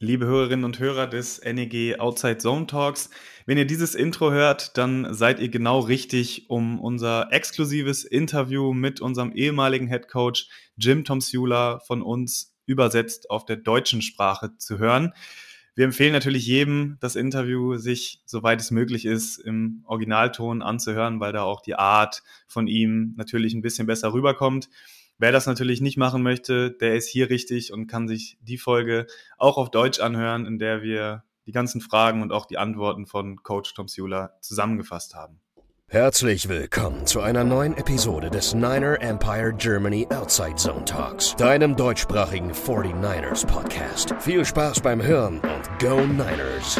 [0.00, 3.10] Liebe Hörerinnen und Hörer des NEG Outside Zone Talks,
[3.46, 9.00] wenn ihr dieses Intro hört, dann seid ihr genau richtig, um unser exklusives Interview mit
[9.00, 15.14] unserem ehemaligen Head Coach Jim Tomsula von uns übersetzt auf der deutschen Sprache zu hören.
[15.74, 21.32] Wir empfehlen natürlich jedem, das Interview sich, soweit es möglich ist, im Originalton anzuhören, weil
[21.32, 24.68] da auch die Art von ihm natürlich ein bisschen besser rüberkommt.
[25.20, 29.06] Wer das natürlich nicht machen möchte, der ist hier richtig und kann sich die Folge
[29.36, 33.42] auch auf Deutsch anhören, in der wir die ganzen Fragen und auch die Antworten von
[33.42, 35.40] Coach Tom Sula zusammengefasst haben.
[35.88, 42.52] Herzlich willkommen zu einer neuen Episode des Niner Empire Germany Outside Zone Talks, deinem deutschsprachigen
[42.52, 44.14] 49ers Podcast.
[44.20, 46.78] Viel Spaß beim Hören und Go Niners!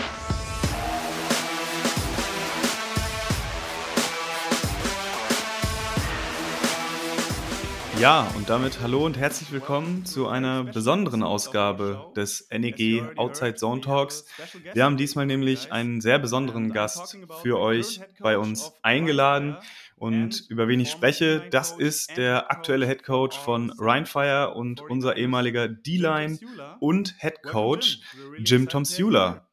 [8.01, 13.81] Ja, und damit hallo und herzlich willkommen zu einer besonderen Ausgabe des NEG Outside Zone
[13.81, 14.25] Talks.
[14.73, 19.57] Wir haben diesmal nämlich einen sehr besonderen Gast für euch bei uns eingeladen.
[19.97, 25.17] Und über wen ich spreche, das ist der aktuelle Head Coach von Rheinfire und unser
[25.17, 26.39] ehemaliger D-Line
[26.79, 27.99] und Head Coach
[28.39, 29.49] Jim Tomsula.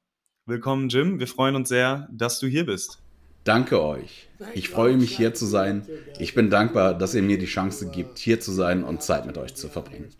[0.46, 1.20] Willkommen, Jim.
[1.20, 3.02] Wir freuen uns sehr, dass du hier bist.
[3.46, 4.28] Danke euch.
[4.54, 5.88] Ich freue mich hier zu sein.
[6.18, 9.38] Ich bin dankbar, dass ihr mir die Chance gibt, hier zu sein und Zeit mit
[9.38, 10.12] euch zu verbringen.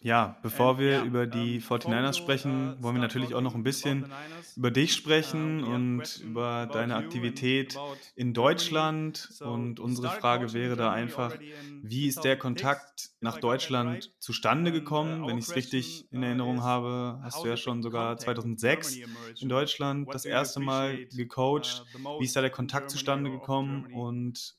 [0.00, 4.12] Ja, bevor wir über die 49ers sprechen, wollen wir natürlich auch noch ein bisschen
[4.56, 7.78] über dich sprechen und über deine Aktivität
[8.14, 9.28] in Deutschland.
[9.40, 11.36] Und unsere Frage wäre da einfach,
[11.82, 15.26] wie ist der Kontakt nach Deutschland zustande gekommen?
[15.26, 18.98] Wenn ich es richtig in Erinnerung habe, hast du ja schon sogar 2006
[19.40, 21.84] in Deutschland das erste Mal gecoacht.
[22.18, 23.92] Wie ist da der Kontakt zustande gekommen?
[23.92, 24.56] Und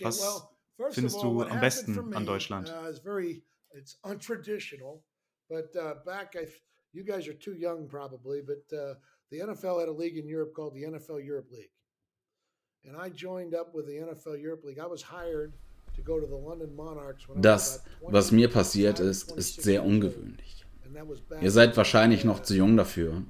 [0.00, 0.48] was
[0.90, 2.68] findest du am besten an Deutschland?
[2.68, 2.92] Uh,
[3.72, 5.02] it's untraditional,
[5.48, 6.46] but uh, back, I,
[6.92, 8.94] you guys are too young probably, but uh,
[9.30, 11.70] the NFL had a league in Europe called the NFL Europe League.
[12.84, 14.78] And I joined up with the NFL Europe League.
[14.78, 15.52] I was hired
[15.96, 17.26] to go to the London Monarchs.
[17.40, 20.64] Das, was mir passiert ist, ist sehr ungewöhnlich.
[21.40, 23.22] Ihr seid wahrscheinlich noch zu jung dafür,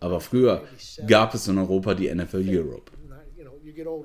[0.00, 0.62] aber früher
[1.06, 2.92] gab es in Europa die NFL Europe.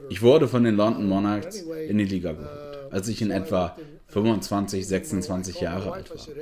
[0.09, 3.75] Ich wurde von den London Monarchs in die Liga geholt, als ich in etwa
[4.07, 6.35] 25, 26 Jahre alt war.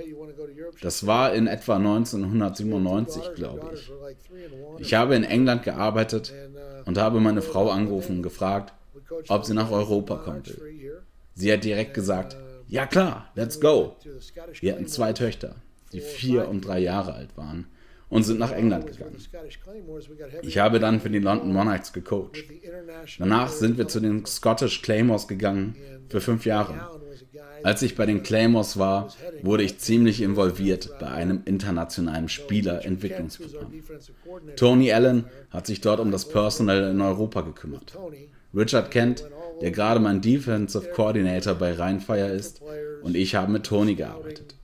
[0.82, 3.92] Das war in etwa 1997, glaube ich.
[4.80, 6.34] Ich habe in England gearbeitet
[6.86, 8.74] und habe meine Frau angerufen und gefragt,
[9.30, 11.02] ob sie nach Europa kommen will.
[11.36, 12.38] Sie hat direkt gesagt,
[12.68, 13.96] ja klar, let's go.
[14.60, 15.56] Wir hatten zwei Töchter,
[15.92, 17.68] die vier und drei Jahre alt waren
[18.14, 19.18] und sind nach England gegangen.
[20.44, 22.44] Ich habe dann für die London Monarchs gecoacht.
[23.18, 25.76] Danach sind wir zu den Scottish Claymores gegangen
[26.10, 26.90] für fünf Jahre.
[27.64, 29.08] Als ich bei den Claymores war,
[29.42, 33.74] wurde ich ziemlich involviert bei einem internationalen Spielerentwicklungsprogramm.
[34.58, 37.98] Tony Allen hat sich dort um das Personal in Europa gekümmert.
[38.54, 39.26] Richard Kent,
[39.62, 42.62] der gerade mein Defensive Coordinator bei Rheinfire ist,
[43.02, 44.56] und ich haben mit Tony gearbeitet.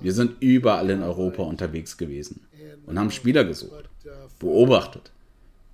[0.00, 2.48] Wir sind überall in Europa unterwegs gewesen
[2.88, 3.88] und haben Spieler gesucht,
[4.38, 5.12] beobachtet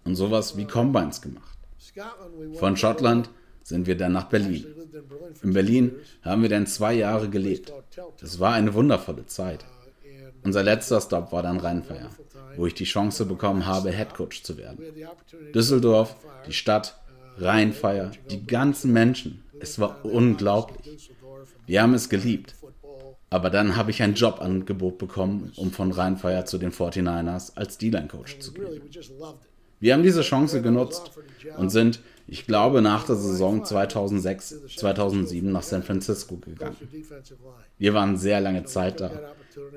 [0.05, 1.57] und sowas wie Combines gemacht.
[2.55, 3.31] Von Schottland
[3.63, 4.67] sind wir dann nach Berlin.
[5.43, 5.93] In Berlin
[6.23, 7.73] haben wir dann zwei Jahre gelebt.
[8.21, 9.65] Es war eine wundervolle Zeit.
[10.43, 12.11] Unser letzter Stop war dann Rheinfeier,
[12.57, 14.79] wo ich die Chance bekommen habe, Headcoach zu werden.
[15.55, 17.01] Düsseldorf, die Stadt,
[17.39, 19.43] Rheinfeier, die ganzen Menschen.
[19.61, 21.11] Es war unglaublich.
[21.67, 22.55] Wir haben es geliebt.
[23.35, 28.39] Aber dann habe ich ein Jobangebot bekommen, um von Rheinfeier zu den 49ers als D-Line-Coach
[28.39, 28.81] zu gehen.
[29.81, 31.11] Wir haben diese Chance genutzt
[31.59, 36.77] und sind, ich glaube, nach der Saison 2006, 2007 nach San Francisco gegangen.
[37.77, 39.11] Wir waren sehr lange Zeit da.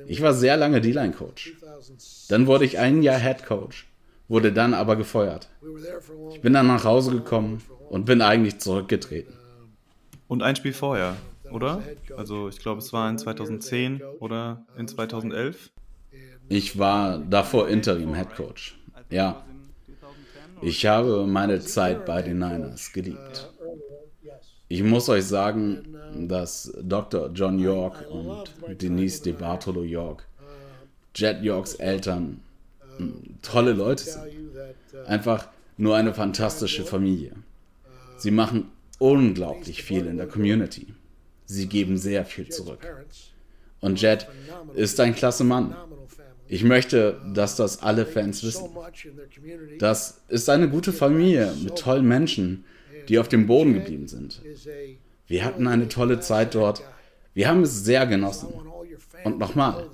[0.06, 1.56] Ich war sehr lange D-Line-Coach.
[2.30, 3.88] Dann wurde ich ein Jahr Head Coach,
[4.28, 5.50] wurde dann aber gefeuert.
[6.32, 9.34] Ich bin dann nach Hause gekommen und bin eigentlich zurückgetreten.
[10.28, 11.16] Und ein Spiel vorher,
[11.52, 11.82] oder?
[12.16, 15.72] Also ich glaube, es war in 2010 oder in 2011.
[16.50, 18.80] Ich war davor Interim Head Coach.
[19.10, 19.46] Ja,
[20.62, 23.52] ich habe meine Zeit bei den Niners geliebt.
[24.70, 25.96] Ich muss euch sagen,
[26.28, 27.30] dass Dr.
[27.34, 30.26] John York und Denise De Bartolo York,
[31.16, 32.42] Jet Yorks Eltern,
[33.42, 34.24] tolle Leute sind.
[35.06, 37.34] Einfach nur eine fantastische Familie.
[38.18, 40.88] Sie machen unglaublich viel in der Community.
[41.48, 42.86] Sie geben sehr viel zurück.
[43.80, 44.28] Und Jet
[44.76, 45.76] ist ein klasse Mann.
[46.48, 48.70] Ich möchte, dass das alle Fans wissen.
[49.80, 52.66] Das ist eine gute Familie mit tollen Menschen,
[53.10, 54.42] die auf dem Boden geblieben sind.
[55.26, 56.84] Wir hatten eine tolle Zeit dort.
[57.34, 58.54] Wir haben es sehr genossen.
[59.24, 59.88] Und nochmal,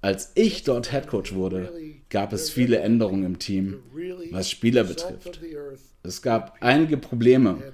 [0.00, 1.72] Als ich dort Head Coach wurde,
[2.10, 3.82] gab es viele Änderungen im Team,
[4.30, 5.40] was Spieler betrifft.
[6.02, 7.72] Es gab einige Probleme.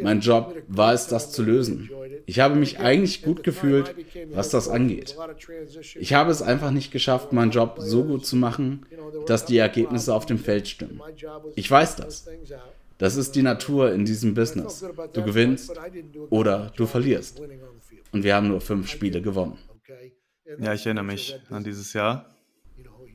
[0.00, 1.90] Mein Job war es, das zu lösen.
[2.26, 3.94] Ich habe mich eigentlich gut gefühlt,
[4.32, 5.16] was das angeht.
[5.98, 8.86] Ich habe es einfach nicht geschafft, meinen Job so gut zu machen,
[9.26, 11.00] dass die Ergebnisse auf dem Feld stimmen.
[11.54, 12.28] Ich weiß das.
[12.96, 14.84] Das ist die Natur in diesem Business.
[15.12, 15.72] Du gewinnst
[16.30, 17.40] oder du verlierst.
[18.10, 19.58] Und wir haben nur fünf Spiele gewonnen.
[20.58, 22.26] Ja, ich erinnere mich an dieses Jahr.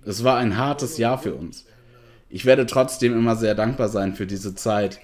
[0.06, 1.66] Es war ein hartes Jahr für uns.
[2.30, 5.00] Ich werde trotzdem immer sehr dankbar sein für diese Zeit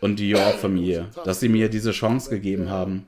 [0.00, 3.06] und die York-Familie, dass sie mir diese Chance gegeben haben.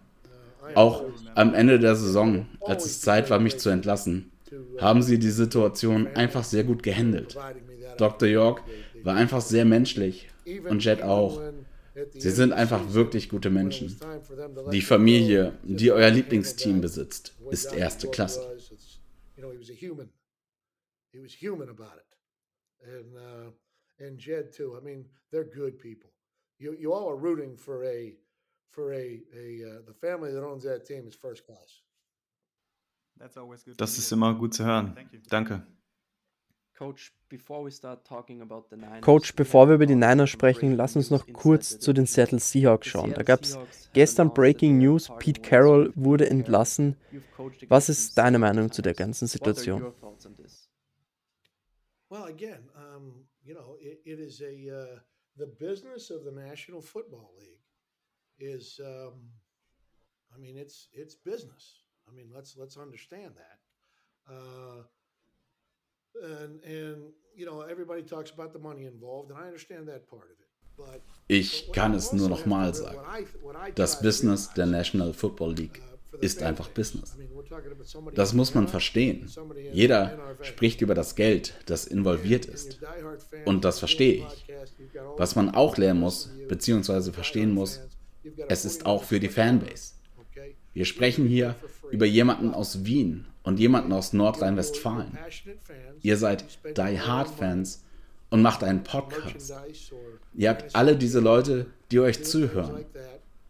[0.74, 1.04] Auch
[1.34, 4.32] am Ende der Saison, als es Zeit war, mich zu entlassen,
[4.80, 7.36] haben sie die Situation einfach sehr gut gehandelt.
[7.96, 8.28] Dr.
[8.28, 8.62] York
[9.02, 10.28] war einfach sehr menschlich
[10.68, 11.40] und Jet auch.
[12.12, 13.96] Sie sind einfach wirklich gute Menschen.
[14.72, 18.40] Die Familie, die euer Lieblingsteam besitzt, ist erste Klasse.
[24.00, 24.76] And Jed too.
[24.76, 26.10] I mean, they're good people.
[26.58, 28.16] You you all are rooting for a
[28.68, 31.82] for a a uh, the family that owns that team is first class.
[33.76, 34.96] Das ist immer gut zu hören.
[35.30, 35.64] Danke.
[39.00, 42.88] Coach, bevor wir über die Niners sprechen, lass uns noch kurz zu den Seattle Seahawks
[42.88, 43.14] schauen.
[43.14, 43.56] Da gab es
[43.92, 46.96] gestern Breaking News, Pete Carroll wurde entlassen.
[47.68, 49.92] Was ist deine Meinung zu der ganzen Situation?
[52.14, 53.12] Well, again, um,
[53.44, 54.98] you know, it, it is a uh,
[55.36, 57.66] the business of the National Football League
[58.38, 59.14] is, um,
[60.32, 61.64] I mean, it's it's business.
[62.08, 64.32] I mean, let's let's understand that.
[64.32, 64.82] Uh,
[66.22, 66.98] and and
[67.34, 70.50] you know, everybody talks about the money involved, and I understand that part of it.
[70.76, 72.96] But, ich kann es nur noch mal sagen.
[73.74, 77.16] Das Business der National Football League uh, ist einfach Business.
[78.14, 79.28] Das muss man verstehen.
[79.72, 82.80] Jeder spricht über das Geld, das involviert ist.
[83.44, 84.46] Und das verstehe ich.
[85.16, 87.80] Was man auch lernen muss, beziehungsweise verstehen muss,
[88.48, 89.94] es ist auch für die Fanbase.
[90.72, 91.54] Wir sprechen hier
[91.90, 95.18] über jemanden aus Wien und jemanden aus Nordrhein-Westfalen.
[96.02, 96.44] Ihr seid
[96.76, 97.84] Die Hard Fans
[98.30, 99.54] und macht einen Podcast.
[100.34, 102.84] Ihr habt alle diese Leute, die euch zuhören,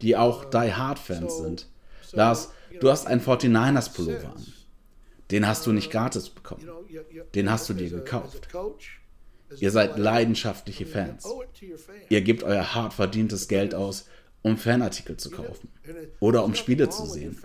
[0.01, 1.67] die auch Die Hard Fans sind.
[2.15, 4.45] Lars, du hast einen 49ers Pullover an.
[5.31, 6.67] Den hast du nicht gratis bekommen.
[7.33, 8.47] Den hast du dir gekauft.
[9.59, 11.25] Ihr seid leidenschaftliche Fans.
[12.09, 14.05] Ihr gebt euer hart verdientes Geld aus,
[14.41, 15.69] um Fanartikel zu kaufen
[16.19, 17.37] oder um Spiele zu sehen.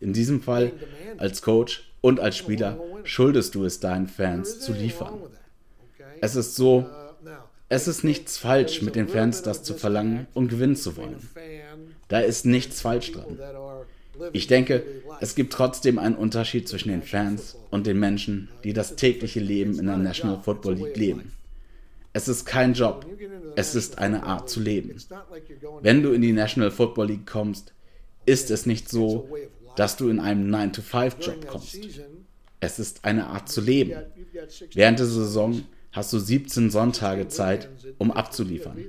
[0.00, 0.72] In diesem Fall
[1.16, 5.20] als Coach und als Spieler schuldest du es deinen Fans zu liefern.
[6.20, 6.86] Es ist so,
[7.68, 11.28] es ist nichts falsch mit den Fans, das zu verlangen und gewinnen zu wollen.
[12.08, 13.38] Da ist nichts falsch dran.
[14.32, 14.84] Ich denke,
[15.20, 19.78] es gibt trotzdem einen Unterschied zwischen den Fans und den Menschen, die das tägliche Leben
[19.78, 21.32] in der National Football League leben.
[22.12, 23.06] Es ist kein Job.
[23.56, 24.96] Es ist eine Art zu leben.
[25.82, 27.72] Wenn du in die National Football League kommst,
[28.26, 29.28] ist es nicht so,
[29.76, 31.78] dass du in einem 9-to-5-Job kommst.
[32.60, 34.02] Es ist eine Art zu leben.
[34.74, 35.62] Während der Saison
[35.92, 37.68] hast du 17 Sonntage Zeit,
[37.98, 38.84] um abzuliefern.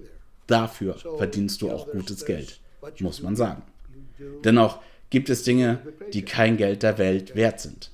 [0.48, 2.60] Dafür verdienst du auch gutes Geld,
[3.00, 3.62] muss man sagen.
[4.44, 5.80] Dennoch gibt es Dinge,
[6.14, 7.92] die kein Geld der Welt wert sind.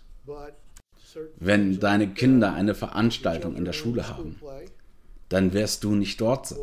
[1.37, 4.39] Wenn deine Kinder eine Veranstaltung in der Schule haben,
[5.29, 6.59] dann wirst du nicht dort sein.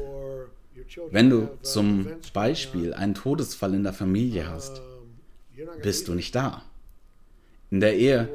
[1.10, 4.82] Wenn du zum Beispiel einen Todesfall in der Familie hast,
[5.82, 6.62] bist du nicht da.
[7.70, 8.28] In der Ehe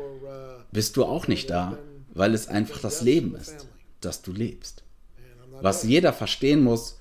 [0.72, 1.78] bist du auch nicht da,
[2.14, 3.68] weil es einfach das Leben ist,
[4.02, 4.84] das du lebst.
[5.62, 7.00] Was jeder verstehen muss,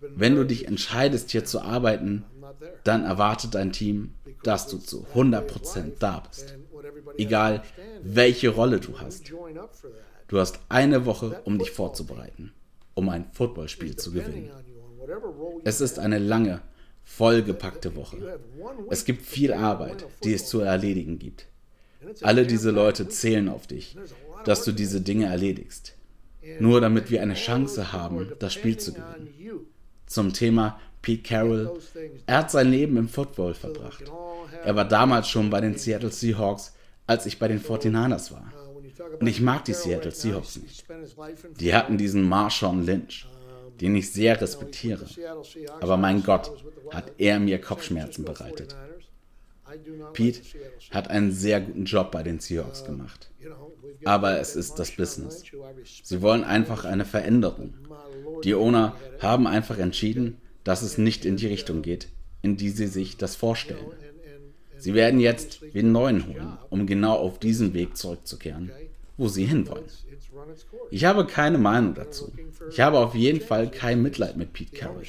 [0.00, 2.24] wenn du dich entscheidest, hier zu arbeiten,
[2.84, 6.54] dann erwartet dein Team, dass du zu 100% da bist.
[7.18, 7.62] Egal,
[8.02, 9.32] welche Rolle du hast.
[10.28, 12.52] Du hast eine Woche, um dich vorzubereiten,
[12.94, 14.50] um ein Footballspiel zu gewinnen.
[15.64, 16.60] Es ist eine lange,
[17.04, 18.40] vollgepackte Woche.
[18.90, 21.46] Es gibt viel Arbeit, die es zu erledigen gibt.
[22.22, 23.96] Alle diese Leute zählen auf dich,
[24.44, 25.94] dass du diese Dinge erledigst.
[26.60, 29.66] Nur damit wir eine Chance haben, das Spiel zu gewinnen.
[30.06, 31.78] Zum Thema Pete Carroll.
[32.26, 34.10] Er hat sein Leben im Football verbracht.
[34.64, 36.74] Er war damals schon bei den Seattle Seahawks,
[37.06, 38.52] als ich bei den 49ers war.
[39.20, 40.84] Und ich mag die Seattle Seahawks nicht.
[41.60, 43.28] Die hatten diesen Marshawn Lynch,
[43.80, 45.06] den ich sehr respektiere.
[45.80, 46.50] Aber mein Gott,
[46.90, 48.74] hat er mir Kopfschmerzen bereitet.
[50.12, 50.40] Pete
[50.90, 53.30] hat einen sehr guten Job bei den Seahawks gemacht.
[54.04, 55.44] Aber es ist das Business.
[56.02, 57.74] Sie wollen einfach eine Veränderung.
[58.42, 62.08] Die Owner haben einfach entschieden, dass es nicht in die Richtung geht,
[62.42, 63.86] in die sie sich das vorstellen.
[64.78, 68.72] Sie werden jetzt den neuen holen, um genau auf diesen Weg zurückzukehren,
[69.16, 69.84] wo sie hinwollen.
[70.90, 72.32] Ich habe keine Meinung dazu.
[72.68, 75.04] Ich habe auf jeden Fall kein Mitleid mit Pete Carroll.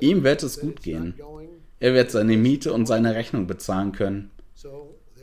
[0.00, 1.14] Ihm wird es gut gehen.
[1.80, 4.30] Er wird seine Miete und seine Rechnung bezahlen können.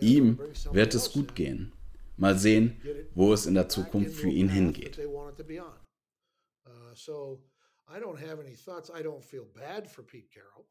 [0.01, 0.37] Ihm
[0.73, 1.71] wird es gut gehen.
[2.17, 2.75] Mal sehen,
[3.13, 4.99] wo es in der Zukunft für ihn hingeht.
[7.87, 8.89] So I don't have any thoughts.
[8.93, 10.65] I don't feel bad for Pete Carroll.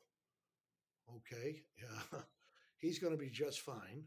[1.16, 2.20] Okay, yeah,
[2.78, 4.04] he's going to be just fine.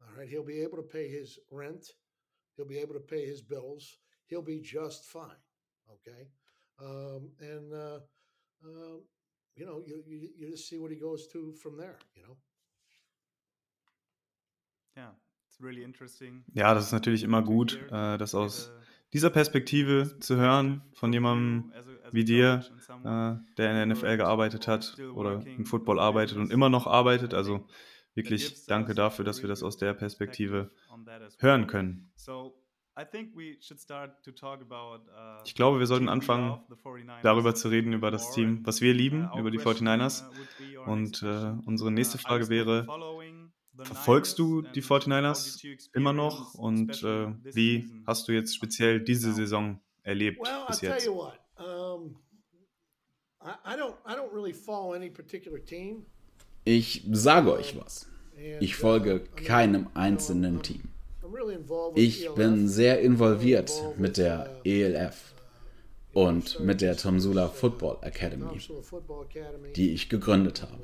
[0.00, 1.86] All right, he'll be able to pay his rent.
[2.56, 3.98] He'll be able to pay his bills.
[4.26, 5.42] He'll be just fine.
[5.90, 6.28] Okay,
[6.80, 7.98] um, and uh,
[8.64, 8.98] uh,
[9.56, 11.98] you know, you, you you just see what he goes to from there.
[12.14, 12.36] You know.
[14.96, 15.10] Yeah,
[15.48, 16.44] it's really interesting.
[16.54, 18.70] Ja, das ist natürlich immer gut, äh, das aus
[19.12, 21.72] dieser Perspektive zu hören von jemandem
[22.12, 22.64] wie dir,
[23.04, 27.34] äh, der in der NFL gearbeitet hat oder im Football arbeitet und immer noch arbeitet.
[27.34, 27.66] Also
[28.14, 30.70] wirklich danke dafür, dass wir das aus der Perspektive
[31.38, 32.10] hören können.
[35.44, 36.60] Ich glaube, wir sollten anfangen,
[37.22, 40.24] darüber zu reden, über das Team, was wir lieben, über die 49ers.
[40.86, 42.86] Und äh, unsere nächste Frage wäre,
[43.84, 49.80] Verfolgst du die 49ers immer noch und äh, wie hast du jetzt speziell diese Saison
[50.02, 51.08] erlebt well, bis jetzt?
[56.64, 58.08] Ich sage euch was.
[58.60, 60.82] Ich folge keinem einzelnen Team.
[61.94, 65.34] Ich bin sehr involviert mit der ELF
[66.12, 68.58] und mit der Tomsula Football Academy,
[69.76, 70.82] die ich gegründet habe.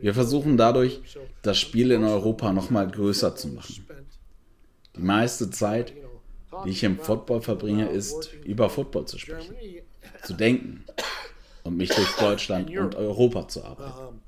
[0.00, 1.00] Wir versuchen dadurch,
[1.42, 3.86] das Spiel in Europa noch mal größer zu machen.
[4.96, 5.92] Die meiste Zeit,
[6.64, 9.54] die ich im Football verbringe, ist über Football zu sprechen,
[10.24, 10.84] zu denken
[11.68, 14.20] und mich durch Deutschland und Europa zu arbeiten.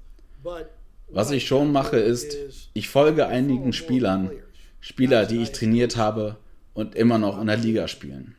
[1.09, 4.31] Was ich schon mache, ist, ich folge einigen Spielern,
[4.79, 6.37] Spieler, die ich trainiert habe
[6.75, 8.37] und immer noch in der Liga spielen.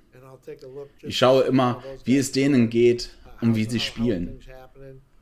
[1.01, 3.09] Ich schaue immer, wie es denen geht
[3.41, 4.39] und wie sie spielen.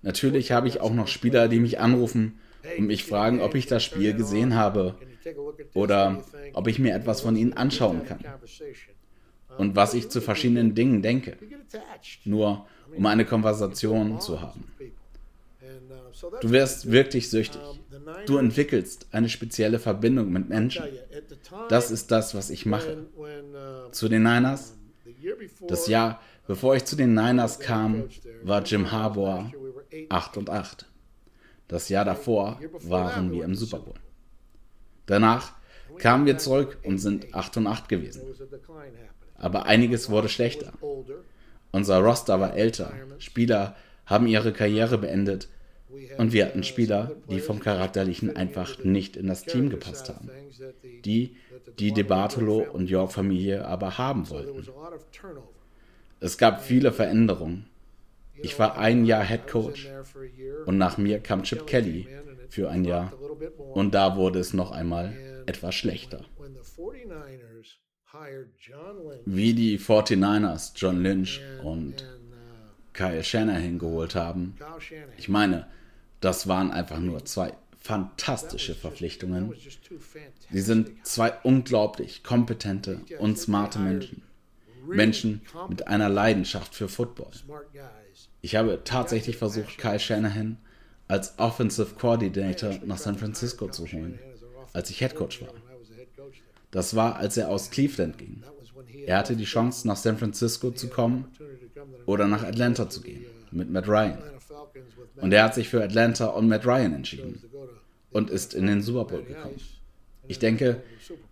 [0.01, 2.39] Natürlich habe ich auch noch Spieler, die mich anrufen
[2.77, 4.95] und mich fragen, ob ich das Spiel gesehen habe
[5.73, 8.19] oder ob ich mir etwas von ihnen anschauen kann
[9.57, 11.37] und was ich zu verschiedenen Dingen denke,
[12.25, 12.65] nur
[12.95, 14.63] um eine Konversation zu haben.
[16.41, 17.61] Du wirst wirklich süchtig.
[18.25, 20.85] Du entwickelst eine spezielle Verbindung mit Menschen.
[21.69, 23.05] Das ist das, was ich mache.
[23.91, 24.73] Zu den Niners
[25.67, 28.09] das Jahr, bevor ich zu den Niners kam,
[28.43, 29.51] war Jim Harbour
[30.09, 30.85] 8 und 8.
[31.67, 33.95] Das Jahr davor waren wir im Super Bowl.
[35.05, 35.53] Danach
[35.97, 38.21] kamen wir zurück und sind 8 und 8 gewesen.
[39.35, 40.73] Aber einiges wurde schlechter.
[41.71, 42.93] Unser Roster war älter.
[43.19, 45.47] Spieler haben ihre Karriere beendet
[46.17, 50.29] und wir hatten Spieler, die vom Charakterlichen einfach nicht in das Team gepasst haben.
[51.05, 51.35] Die
[51.77, 54.67] die De Bartolo und York-Familie aber haben wollten.
[56.19, 57.67] Es gab viele Veränderungen.
[58.41, 59.89] Ich war ein Jahr Head Coach
[60.65, 62.07] und nach mir kam Chip Kelly
[62.49, 63.13] für ein Jahr
[63.73, 65.13] und da wurde es noch einmal
[65.45, 66.25] etwas schlechter.
[69.25, 72.05] Wie die 49ers John Lynch und
[72.93, 74.55] Kyle Shanahan geholt haben,
[75.17, 75.67] ich meine,
[76.19, 79.53] das waren einfach nur zwei fantastische Verpflichtungen.
[80.51, 84.23] Sie sind zwei unglaublich kompetente und smarte Menschen.
[84.87, 87.31] Menschen mit einer Leidenschaft für Football.
[88.41, 90.57] Ich habe tatsächlich versucht, Kyle Shanahan
[91.07, 94.19] als Offensive Coordinator nach San Francisco zu holen,
[94.73, 95.49] als ich Head Coach war.
[96.71, 98.43] Das war, als er aus Cleveland ging.
[99.05, 101.25] Er hatte die Chance, nach San Francisco zu kommen
[102.05, 104.19] oder nach Atlanta zu gehen, mit Matt Ryan.
[105.17, 107.41] Und er hat sich für Atlanta und Matt Ryan entschieden
[108.11, 109.59] und ist in den Super Bowl gekommen.
[110.27, 110.83] Ich denke,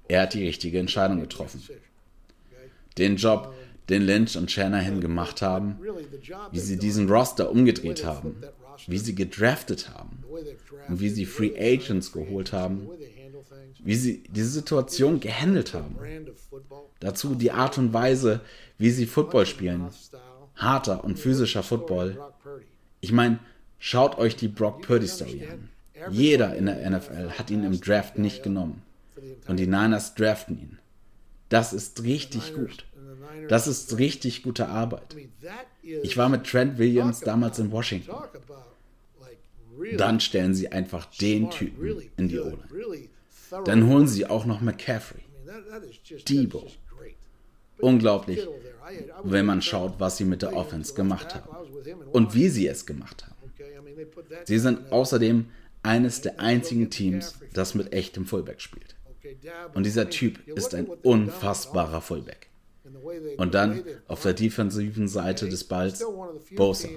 [0.07, 1.61] er hat die richtige Entscheidung getroffen.
[2.97, 3.53] Den Job,
[3.89, 5.77] den Lynch und Shanahan gemacht haben,
[6.51, 8.37] wie sie diesen Roster umgedreht haben,
[8.87, 10.23] wie sie gedraftet haben
[10.87, 12.89] und wie sie Free Agents geholt haben,
[13.83, 15.97] wie sie diese Situation gehandelt haben.
[16.99, 18.41] Dazu die Art und Weise,
[18.77, 19.89] wie sie Football spielen.
[20.55, 22.19] Harter und physischer Football.
[22.99, 23.39] Ich meine,
[23.79, 25.69] schaut euch die Brock Purdy Story an.
[26.09, 28.81] Jeder in der NFL hat ihn im Draft nicht genommen.
[29.47, 30.79] Und die Niners draften ihn.
[31.49, 32.85] Das ist richtig gut.
[33.49, 35.15] Das ist richtig gute Arbeit.
[35.81, 38.11] Ich war mit Trent Williams damals in Washington.
[39.95, 42.59] Dann stellen sie einfach den Typen in die Ole.
[43.65, 45.21] Dann holen sie auch noch McCaffrey.
[46.27, 46.67] Debo.
[47.79, 48.47] Unglaublich,
[49.23, 51.47] wenn man schaut, was sie mit der Offense gemacht haben
[52.11, 53.35] und wie sie es gemacht haben.
[54.45, 55.45] Sie sind außerdem
[55.83, 58.95] eines der einzigen Teams, das mit echtem Fullback spielt.
[59.73, 62.49] Und dieser Typ ist ein unfassbarer Fullback.
[63.37, 66.03] Und dann auf der defensiven Seite des Balls
[66.55, 66.89] Bosa.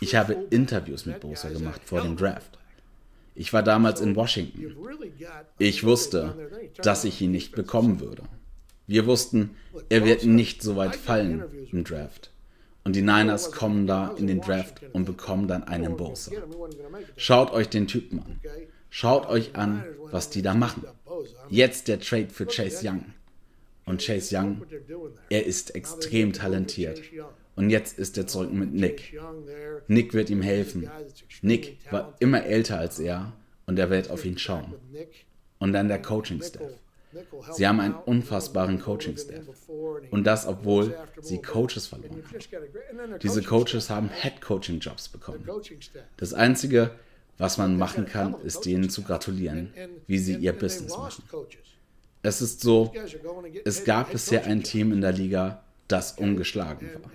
[0.00, 2.58] Ich habe Interviews mit Bosa gemacht vor dem Draft.
[3.34, 4.76] Ich war damals in Washington.
[5.58, 6.48] Ich wusste,
[6.82, 8.22] dass ich ihn nicht bekommen würde.
[8.86, 9.56] Wir wussten,
[9.88, 12.30] er wird nicht so weit fallen im Draft.
[12.84, 16.32] Und die Niners kommen da in den Draft und bekommen dann einen Bosa.
[17.16, 18.40] Schaut euch den Typen an.
[18.90, 20.84] Schaut euch an, was die da machen.
[21.48, 23.04] Jetzt der Trade für Chase Young.
[23.86, 24.62] Und Chase Young,
[25.30, 27.00] er ist extrem talentiert.
[27.54, 29.18] Und jetzt ist er zurück mit Nick.
[29.86, 30.90] Nick wird ihm helfen.
[31.42, 33.32] Nick war immer älter als er
[33.66, 34.74] und er wird auf ihn schauen.
[35.58, 36.62] Und dann der Coaching-Staff.
[37.52, 39.44] Sie haben einen unfassbaren Coaching-Staff.
[40.10, 43.18] Und das, obwohl sie Coaches verloren haben.
[43.22, 45.46] Diese Coaches haben Head-Coaching-Jobs bekommen.
[46.16, 46.92] Das Einzige,
[47.38, 49.72] was man machen kann, ist denen zu gratulieren,
[50.06, 51.22] wie sie ihr Business machen.
[52.22, 52.92] Es ist so,
[53.64, 57.10] es gab bisher ein Team in der Liga, das ungeschlagen war.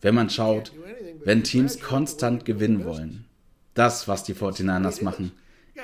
[0.00, 0.72] Wenn man schaut,
[1.24, 3.26] wenn Teams konstant gewinnen wollen,
[3.74, 5.32] das, was die 49ers machen,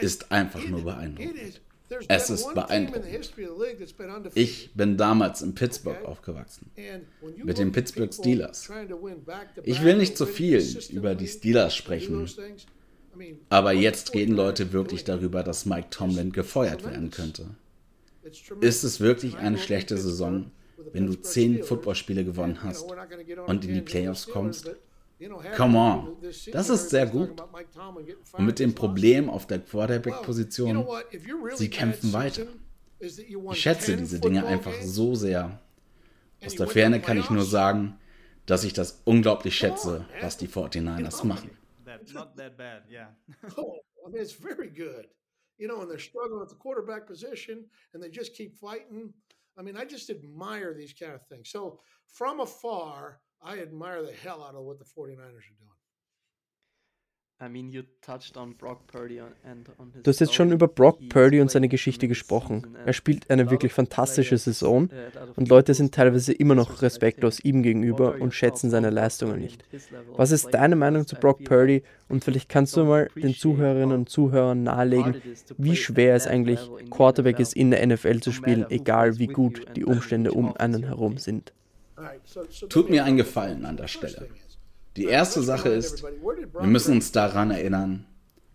[0.01, 1.61] ist einfach nur beeindruckend.
[2.09, 3.31] Es ist beeindruckend.
[4.35, 6.71] Ich bin damals in Pittsburgh aufgewachsen,
[7.45, 8.69] mit den Pittsburgh Steelers.
[9.65, 12.29] Ich will nicht zu viel über die Steelers sprechen,
[13.49, 17.51] aber jetzt reden Leute wirklich darüber, dass Mike Tomlin gefeuert werden könnte.
[18.61, 20.51] Ist es wirklich eine schlechte Saison,
[20.93, 22.87] wenn du zehn Footballspiele gewonnen hast
[23.47, 24.71] und in die Playoffs kommst?
[25.57, 26.16] Come on,
[26.52, 27.40] das ist sehr gut.
[28.33, 30.87] Und mit dem Problem auf der Quarterback-Position,
[31.55, 32.47] sie kämpfen weiter.
[32.99, 35.61] Ich schätze diese Dinge einfach so sehr.
[36.45, 37.99] Aus der Ferne kann ich nur sagen,
[38.45, 41.50] dass ich das unglaublich schätze, was die 49ers machen.
[42.12, 43.09] Not that bad, yeah.
[43.57, 45.09] oh, I mean, it's very good.
[45.59, 47.64] You know, and they're struggling at the quarterback position
[47.95, 49.14] and they just keep fighting.
[49.59, 51.51] I mean, I just admire these kind of things.
[51.51, 55.76] So, from afar, I admire the hell out of what the 49ers are doing.
[57.38, 57.44] Du
[60.07, 62.66] hast jetzt schon über Brock Purdy und seine Geschichte gesprochen.
[62.87, 64.88] Er spielt eine wirklich fantastische Saison
[65.37, 69.64] und Leute sind teilweise immer noch respektlos ihm gegenüber und schätzen seine Leistungen nicht.
[70.16, 74.09] Was ist deine Meinung zu Brock Purdy und vielleicht kannst du mal den Zuhörerinnen und
[74.09, 75.20] Zuhörern nahelegen,
[75.59, 79.85] wie schwer es eigentlich Quarterback ist in der NFL zu spielen, egal wie gut die
[79.85, 81.53] Umstände um einen herum sind.
[82.70, 84.27] Tut mir einen Gefallen an der Stelle.
[84.96, 88.06] Die erste Sache ist, wir müssen uns daran erinnern,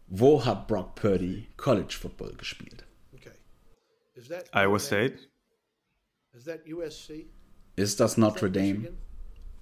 [0.08, 2.86] wo hat Brock Purdy College Football gespielt?
[4.51, 5.19] Iowa State?
[7.75, 8.89] Ist das Notre Dame?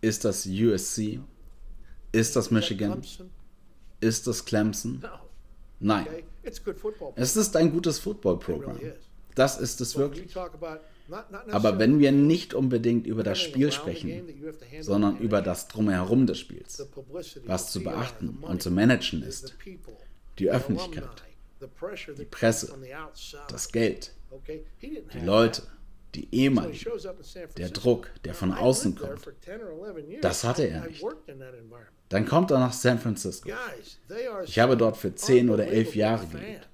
[0.01, 1.19] Ist das USC?
[2.11, 3.01] Ist das Michigan?
[3.99, 5.03] Ist das Clemson?
[5.79, 6.07] Nein.
[7.15, 8.79] Es ist ein gutes Footballprogramm.
[9.35, 10.33] Das ist es wirklich.
[11.52, 14.24] Aber wenn wir nicht unbedingt über das Spiel sprechen,
[14.82, 16.88] sondern über das Drumherum des Spiels,
[17.45, 19.56] was zu beachten und zu managen ist,
[20.38, 21.24] die Öffentlichkeit,
[22.17, 22.74] die Presse,
[23.50, 24.13] das Geld,
[25.13, 25.63] die Leute,
[26.15, 26.91] die ehemaligen,
[27.58, 29.22] der Druck, der von außen kommt,
[30.22, 31.04] das hatte er nicht.
[32.10, 33.50] Dann kommt er nach San Francisco.
[34.45, 36.67] Ich habe dort für zehn oder elf Jahre gelebt.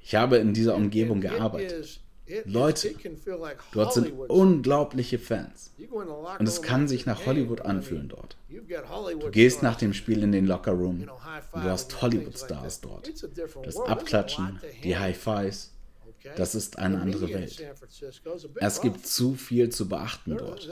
[0.00, 2.00] Ich habe in dieser Umgebung gearbeitet.
[2.44, 2.94] Leute,
[3.72, 5.72] dort sind unglaubliche Fans.
[6.38, 8.36] Und es kann sich nach Hollywood anfühlen dort.
[8.48, 13.12] Du gehst nach dem Spiel in den Lockerroom und du hast Hollywood-Stars dort.
[13.64, 15.72] Das Abklatschen, die High-Fives,
[16.36, 17.64] das ist eine andere Welt.
[18.56, 20.70] Es gibt zu viel zu beachten dort.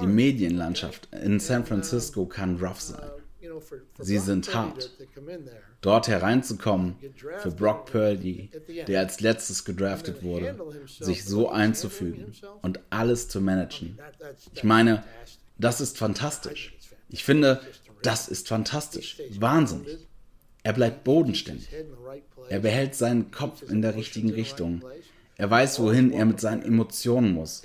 [0.00, 3.10] Die Medienlandschaft in San Francisco kann rough sein.
[3.98, 4.90] Sie sind hart.
[5.80, 6.96] Dort hereinzukommen
[7.38, 8.50] für Brock Purdy,
[8.86, 13.98] der als letztes gedraftet wurde, sich so einzufügen und alles zu managen.
[14.54, 15.04] Ich meine,
[15.58, 16.74] das ist fantastisch.
[17.08, 17.60] Ich finde,
[18.02, 19.20] das ist fantastisch.
[19.38, 20.08] Wahnsinnig.
[20.62, 21.68] Er bleibt bodenständig.
[22.48, 24.84] Er behält seinen Kopf in der richtigen Richtung.
[25.36, 27.62] Er weiß, wohin er mit seinen Emotionen muss.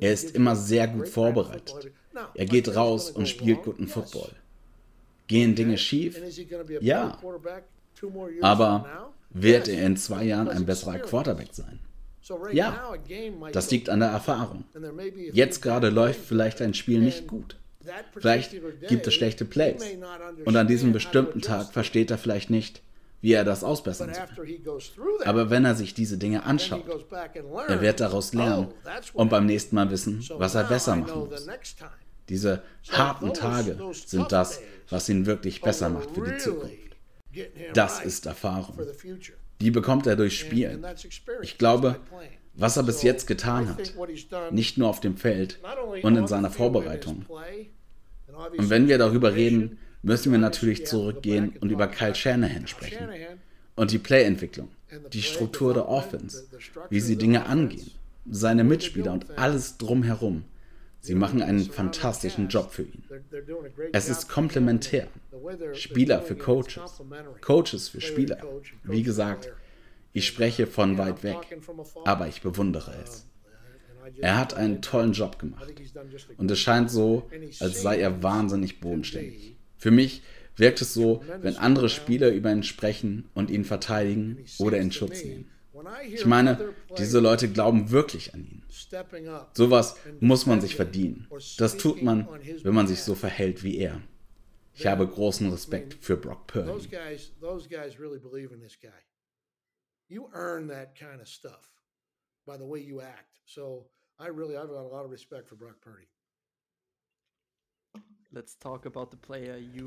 [0.00, 1.92] Er ist immer sehr gut vorbereitet.
[2.34, 4.30] Er geht raus und spielt guten Football.
[5.26, 6.20] Gehen Dinge schief?
[6.80, 7.18] Ja.
[8.42, 11.80] Aber wird er in zwei Jahren ein besserer Quarterback sein?
[12.52, 12.94] Ja,
[13.52, 14.64] das liegt an der Erfahrung.
[15.32, 17.56] Jetzt gerade läuft vielleicht ein Spiel nicht gut.
[18.16, 18.54] Vielleicht
[18.88, 19.84] gibt es schlechte Plays.
[20.44, 22.80] Und an diesem bestimmten Tag versteht er vielleicht nicht,
[23.20, 24.58] wie er das ausbessern soll.
[25.24, 26.84] Aber wenn er sich diese Dinge anschaut,
[27.68, 28.68] er wird daraus lernen
[29.12, 31.46] und beim nächsten Mal wissen, was er besser machen muss.
[32.30, 36.76] Diese harten Tage sind das, was ihn wirklich besser macht für die Zukunft.
[37.74, 38.78] Das ist Erfahrung.
[39.60, 40.84] Die bekommt er durch Spielen.
[41.42, 41.96] Ich glaube,
[42.54, 43.94] was er bis jetzt getan hat,
[44.52, 45.60] nicht nur auf dem Feld
[46.02, 47.26] und in seiner Vorbereitung.
[48.56, 53.08] Und wenn wir darüber reden, müssen wir natürlich zurückgehen und über Kyle Shanahan sprechen.
[53.74, 54.68] Und die Playentwicklung,
[55.12, 56.44] die Struktur der Offense,
[56.90, 57.90] wie sie Dinge angehen,
[58.30, 60.44] seine Mitspieler und alles drumherum.
[61.04, 63.04] Sie machen einen fantastischen Job für ihn.
[63.92, 65.06] Es ist komplementär.
[65.74, 67.02] Spieler für Coaches,
[67.42, 68.38] Coaches für Spieler.
[68.84, 69.52] Wie gesagt,
[70.14, 71.60] ich spreche von weit weg,
[72.06, 73.26] aber ich bewundere es.
[74.18, 75.70] Er hat einen tollen Job gemacht.
[76.38, 77.28] Und es scheint so,
[77.60, 79.56] als sei er wahnsinnig bodenständig.
[79.76, 80.22] Für mich
[80.56, 85.22] wirkt es so, wenn andere Spieler über ihn sprechen und ihn verteidigen oder in Schutz
[85.22, 85.50] nehmen.
[86.06, 88.62] Ich meine, diese Leute glauben wirklich an ihn.
[89.54, 91.28] Sowas muss man sich verdienen.
[91.58, 92.28] Das tut man,
[92.62, 94.00] wenn man sich so verhält wie er.
[94.74, 96.88] Ich habe großen Respekt für Brock Purdy.
[102.46, 103.40] By the way you act.
[103.46, 106.06] So I really, I've got a lot of respect for Brock Purdy.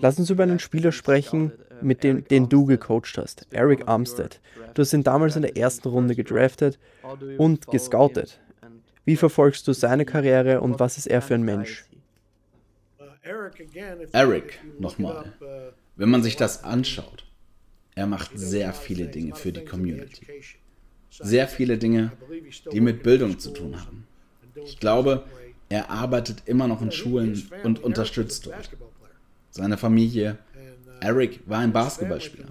[0.02, 4.40] Lass uns über einen Spieler sprechen, uh, mit dem den du gecoacht hast, Eric Armstead.
[4.74, 6.80] Du hast ihn damals in der ersten Runde gedraftet
[7.38, 8.40] und gescoutet.
[9.06, 11.86] Wie verfolgst du seine Karriere und was ist er für ein Mensch?
[13.00, 13.04] Uh,
[14.12, 15.34] Eric, nochmal.
[15.42, 15.46] Uh,
[15.96, 17.26] Wenn man sich das anschaut,
[17.96, 20.28] er macht sehr viele Dinge für die Community.
[21.10, 22.12] Sehr viele Dinge,
[22.72, 24.08] die mit Bildung zu tun haben.
[24.66, 25.26] Ich glaube,
[25.70, 28.70] er arbeitet immer noch in Schulen und unterstützt dort.
[29.50, 30.38] Seine Familie,
[31.02, 32.48] Eric war ein Basketballspieler.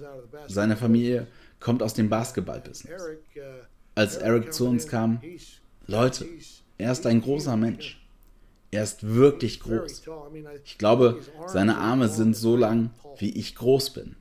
[0.48, 1.26] Seine Familie
[1.60, 3.02] kommt aus dem Basketballbusiness.
[3.94, 5.20] Als Eric zu uns kam,
[5.86, 6.26] Leute,
[6.78, 8.02] er ist ein großer Mensch.
[8.70, 10.02] Er ist wirklich groß.
[10.64, 14.16] Ich glaube, seine Arme sind so lang, wie ich groß bin.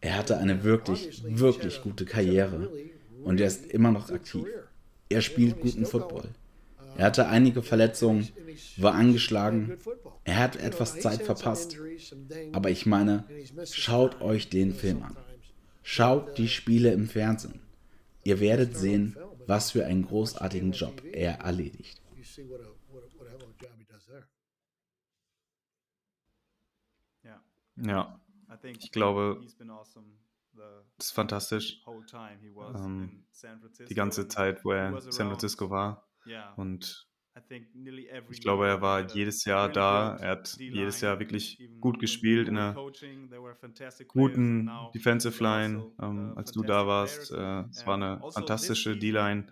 [0.00, 2.70] Er hatte eine wirklich, wirklich gute Karriere
[3.22, 4.44] und er ist immer noch aktiv.
[5.08, 6.28] Er spielt guten Football.
[6.96, 8.28] Er hatte einige Verletzungen,
[8.76, 9.78] war angeschlagen.
[10.24, 11.78] Er hat etwas Zeit verpasst.
[12.52, 13.24] Aber ich meine,
[13.64, 15.16] schaut euch den Film an.
[15.82, 17.60] Schaut die Spiele im Fernsehen.
[18.24, 22.00] Ihr werdet sehen, was für einen großartigen Job er erledigt.
[27.76, 28.20] Ja,
[28.78, 29.40] ich glaube,
[30.96, 31.82] das ist fantastisch.
[32.76, 33.24] Ähm,
[33.88, 36.06] die ganze Zeit, wo er in San Francisco war.
[36.56, 37.06] Und
[38.30, 40.16] ich glaube, er war jedes Jahr da.
[40.16, 42.76] Er hat jedes Jahr wirklich gut gespielt in einer
[44.06, 47.32] guten Defensive Line, ähm, als du da warst.
[47.32, 49.48] Äh, es war eine also fantastische D-Line.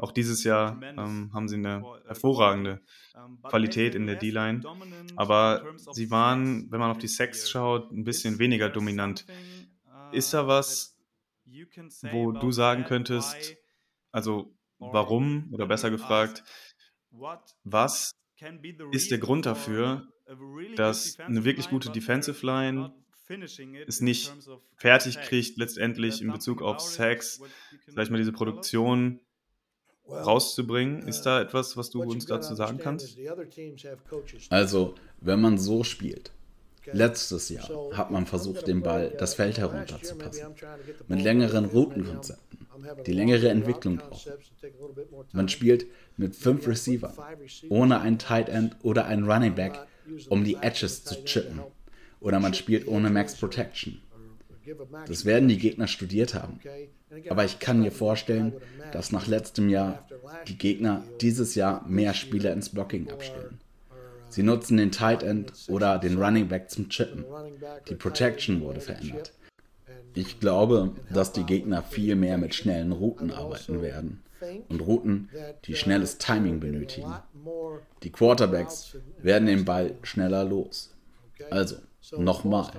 [0.00, 2.80] Auch dieses Jahr ähm, haben sie eine hervorragende
[3.42, 4.62] Qualität in der D-Line.
[5.16, 5.62] Aber
[5.92, 9.26] sie waren, wenn man auf die Sex schaut, ein bisschen weniger dominant.
[10.10, 10.96] Ist da was,
[12.12, 13.56] wo du sagen könntest,
[14.10, 16.42] also warum, oder besser gefragt,
[17.64, 18.12] was
[18.92, 20.08] ist der Grund dafür,
[20.76, 22.92] dass eine wirklich gute Defensive Line
[23.86, 24.32] es nicht
[24.76, 27.40] fertig kriegt, letztendlich in Bezug auf Sex,
[27.86, 29.20] vielleicht mal diese Produktion
[30.08, 31.08] rauszubringen.
[31.08, 33.18] Ist da etwas, was du uns dazu sagen kannst?
[34.50, 36.32] Also, wenn man so spielt,
[36.92, 40.54] Letztes Jahr hat man versucht, den Ball das Feld herunterzupassen.
[41.08, 42.45] Mit längeren Routenkonzepten,
[43.06, 44.32] die längere Entwicklung brauchen.
[45.32, 45.86] Man spielt
[46.16, 47.14] mit fünf Receivern,
[47.68, 49.78] ohne einen Tight End oder einen Running Back,
[50.28, 51.60] um die Edges zu chippen.
[52.20, 54.00] Oder man spielt ohne Max Protection.
[55.06, 56.60] Das werden die Gegner studiert haben.
[57.28, 58.52] Aber ich kann mir vorstellen,
[58.92, 60.06] dass nach letztem Jahr
[60.48, 63.60] die Gegner dieses Jahr mehr Spieler ins Blocking abstellen.
[64.28, 67.24] Sie nutzen den Tight End oder den Running Back zum Chippen.
[67.88, 69.32] Die Protection wurde verändert.
[70.16, 74.22] Ich glaube, dass die Gegner viel mehr mit schnellen Routen arbeiten werden.
[74.68, 75.28] Und Routen,
[75.66, 77.12] die schnelles Timing benötigen.
[78.02, 80.94] Die Quarterbacks werden den Ball schneller los.
[81.50, 81.76] Also,
[82.16, 82.70] nochmal,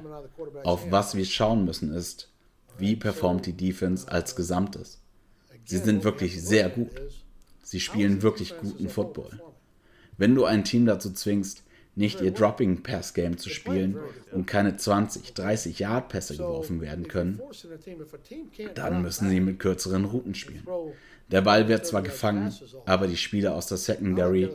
[0.63, 2.32] auf was wir schauen müssen ist,
[2.80, 5.00] wie performt die Defense als Gesamtes.
[5.63, 6.89] Sie sind wirklich sehr gut.
[7.62, 9.41] Sie spielen wirklich guten Football.
[10.17, 11.63] Wenn du ein Team dazu zwingst,
[11.98, 13.98] nicht ihr Dropping Pass Game zu spielen
[14.32, 17.42] und keine 20, 30 Yard Pässe geworfen werden können,
[18.76, 20.66] dann müssen sie mit kürzeren Routen spielen.
[21.32, 22.54] Der Ball wird zwar gefangen,
[22.86, 24.50] aber die Spieler aus der Secondary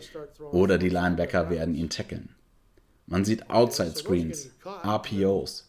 [0.53, 2.31] oder die Linebacker werden ihn tackeln.
[3.07, 5.69] Man sieht Outside Screens, RPOs.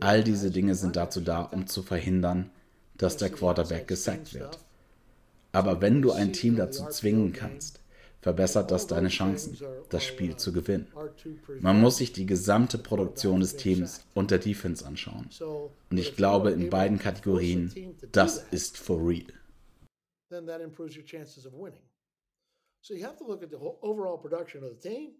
[0.00, 2.50] All diese Dinge sind dazu da, um zu verhindern,
[2.96, 4.58] dass der Quarterback gesackt wird.
[5.52, 7.81] Aber wenn du ein Team dazu zwingen kannst,
[8.22, 9.58] verbessert das deine Chancen,
[9.90, 10.86] das Spiel zu gewinnen.
[11.60, 15.28] Man muss sich die gesamte Produktion des Teams und der Defense anschauen.
[15.90, 19.26] Und ich glaube, in beiden Kategorien, das ist for real.
[20.30, 21.82] Then that improves your chances of winning.
[22.80, 25.10] So you have to look at the overall production of the team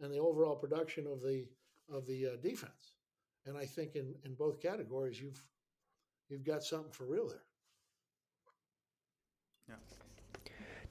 [0.00, 1.48] and the overall production of the
[1.88, 2.94] of the uh, defense.
[3.46, 5.42] And I think in in both categories, you've
[6.28, 7.42] you've got something for real there.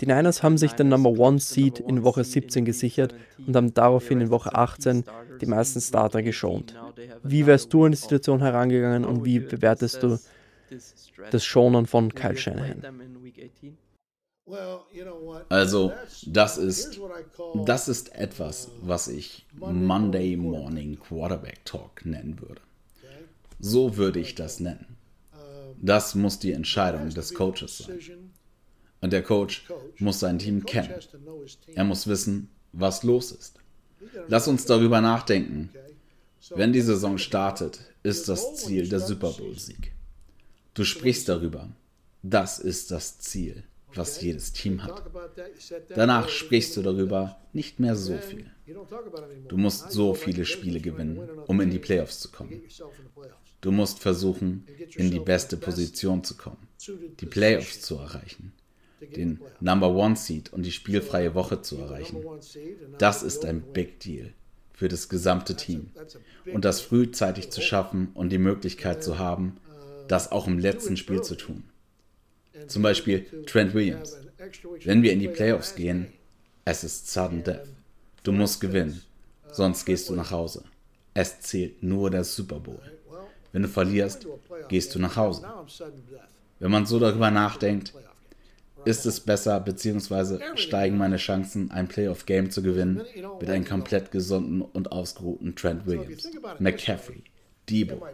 [0.02, 4.22] Die Niners haben sich den Number One Seed in Woche 17 gesichert und haben daraufhin
[4.22, 5.04] in Woche 18
[5.42, 6.76] die meisten Starter geschont.
[7.24, 10.20] Wie wärst du an die Situation herangegangen und wie bewertest du
[11.32, 12.84] das Schonen von Kyle Shanahan?
[15.50, 15.92] Also,
[16.26, 17.02] das ist,
[17.66, 22.62] das ist etwas, was ich Monday Morning Quarterback Talk nennen würde.
[23.60, 24.98] So würde ich das nennen.
[25.82, 28.00] Das muss die Entscheidung des Coaches sein.
[29.08, 29.64] Und der Coach
[30.00, 30.94] muss sein Team kennen.
[31.76, 33.54] Er muss wissen, was los ist.
[34.28, 35.70] Lass uns darüber nachdenken.
[36.50, 39.94] Wenn die Saison startet, ist das Ziel der Super Bowl-Sieg.
[40.74, 41.70] Du sprichst darüber.
[42.22, 43.64] Das ist das Ziel
[43.98, 45.04] was jedes Team hat.
[45.90, 48.50] Danach sprichst du darüber nicht mehr so viel.
[49.48, 52.62] Du musst so viele Spiele gewinnen, um in die Playoffs zu kommen.
[53.62, 54.66] Du musst versuchen,
[54.96, 56.68] in die beste Position zu kommen,
[57.20, 58.54] die Playoffs zu erreichen,
[59.02, 62.24] den Number One Seed und die spielfreie Woche zu erreichen.
[62.98, 64.34] Das ist ein Big Deal
[64.74, 65.90] für das gesamte Team.
[66.54, 69.58] Und das frühzeitig zu schaffen und die Möglichkeit zu haben,
[70.08, 71.64] das auch im letzten Spiel zu tun.
[72.68, 74.18] Zum Beispiel Trent Williams.
[74.84, 76.14] Wenn wir in die Playoffs gehen,
[76.66, 77.68] es ist sudden death.
[78.24, 79.02] Du musst gewinnen,
[79.52, 80.64] sonst gehst du nach Hause.
[81.14, 82.82] Es zählt nur der Super Bowl.
[83.52, 84.28] Wenn du verlierst,
[84.70, 85.48] gehst du nach Hause.
[86.60, 87.94] Wenn man so darüber nachdenkt,
[88.88, 93.02] ist es besser, beziehungsweise steigen meine Chancen, ein Playoff-Game zu gewinnen,
[93.40, 97.24] mit einem komplett gesunden und ausgeruhten Trent Williams, McCaffrey,
[97.70, 98.08] Debo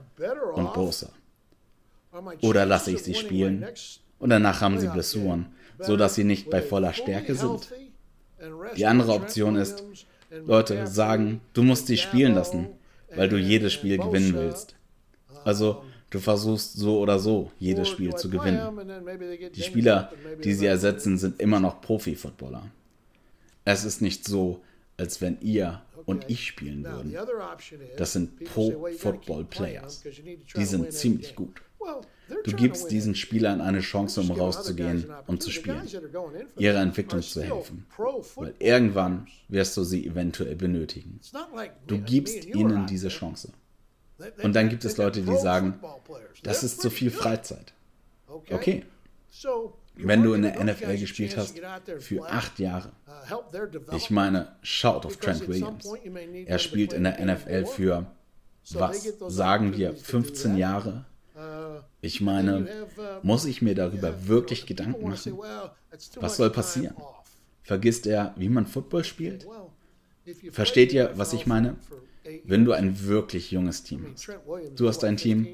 [0.56, 1.10] und Bosa.
[2.42, 3.66] Oder lasse ich sie spielen
[4.18, 5.46] und danach haben sie Blessuren,
[5.80, 7.72] sodass sie nicht bei voller Stärke sind.
[8.76, 9.84] Die andere Option ist,
[10.46, 12.68] Leute sagen, du musst sie spielen lassen,
[13.16, 14.76] weil du jedes Spiel gewinnen willst.
[15.44, 15.84] Also
[16.14, 19.52] du versuchst so oder so jedes Spiel zu gewinnen.
[19.56, 20.12] Die Spieler,
[20.44, 22.70] die sie ersetzen, sind immer noch Profi-Footballer.
[23.66, 24.62] Es ist nicht so,
[24.98, 27.16] als wenn ihr und ich spielen würden.
[27.98, 30.04] Das sind Pro-Football-Players.
[30.56, 31.62] Die sind ziemlich gut.
[32.44, 35.88] Du gibst diesen Spielern eine Chance, um rauszugehen und zu spielen,
[36.58, 37.86] ihrer Entwicklung zu helfen,
[38.36, 41.20] weil irgendwann wirst du sie eventuell benötigen.
[41.88, 43.52] Du gibst ihnen diese Chance.
[44.42, 45.80] Und dann gibt es Leute, die sagen,
[46.44, 47.74] das ist zu viel Freizeit.
[48.28, 48.84] Okay.
[49.96, 51.60] Wenn du in der NFL gespielt hast
[52.00, 52.92] für acht Jahre,
[53.96, 55.88] ich meine, schaut auf Trent Williams.
[56.46, 58.08] Er spielt in der NFL für,
[58.72, 61.06] was sagen wir, 15 Jahre
[62.02, 62.68] ich meine,
[63.22, 65.38] muss ich mir darüber wirklich Gedanken machen?
[66.16, 66.96] Was soll passieren?
[67.64, 69.48] Vergisst er, wie man Football spielt?
[70.52, 71.76] Versteht ihr, was ich meine?
[72.46, 74.30] Wenn du ein wirklich junges Team hast,
[74.76, 75.48] du hast ein Team,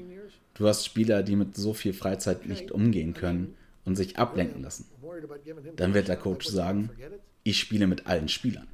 [0.54, 4.86] du hast Spieler, die mit so viel Freizeit nicht umgehen können und sich ablenken lassen,
[5.76, 6.90] dann wird der Coach sagen,
[7.42, 8.68] ich spiele mit allen Spielern.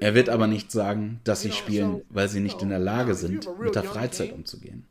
[0.00, 3.48] Er wird aber nicht sagen, dass sie spielen, weil sie nicht in der Lage sind,
[3.60, 4.84] mit der Freizeit umzugehen.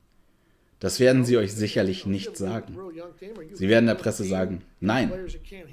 [0.79, 2.77] Das werden sie euch sicherlich nicht sagen.
[3.53, 5.11] Sie werden der Presse sagen, nein,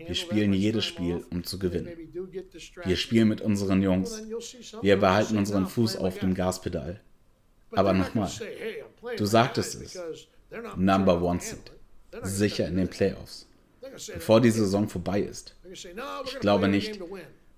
[0.07, 1.91] wir spielen jedes Spiel, um zu gewinnen.
[2.85, 4.23] Wir spielen mit unseren Jungs.
[4.81, 7.01] Wir behalten unseren Fuß auf dem Gaspedal.
[7.73, 8.31] Aber nochmal,
[9.17, 9.99] du sagtest es.
[10.77, 11.73] Number One Seed.
[12.23, 13.47] Sicher in den Playoffs.
[14.15, 15.57] Bevor die Saison vorbei ist.
[15.73, 17.01] Ich glaube nicht,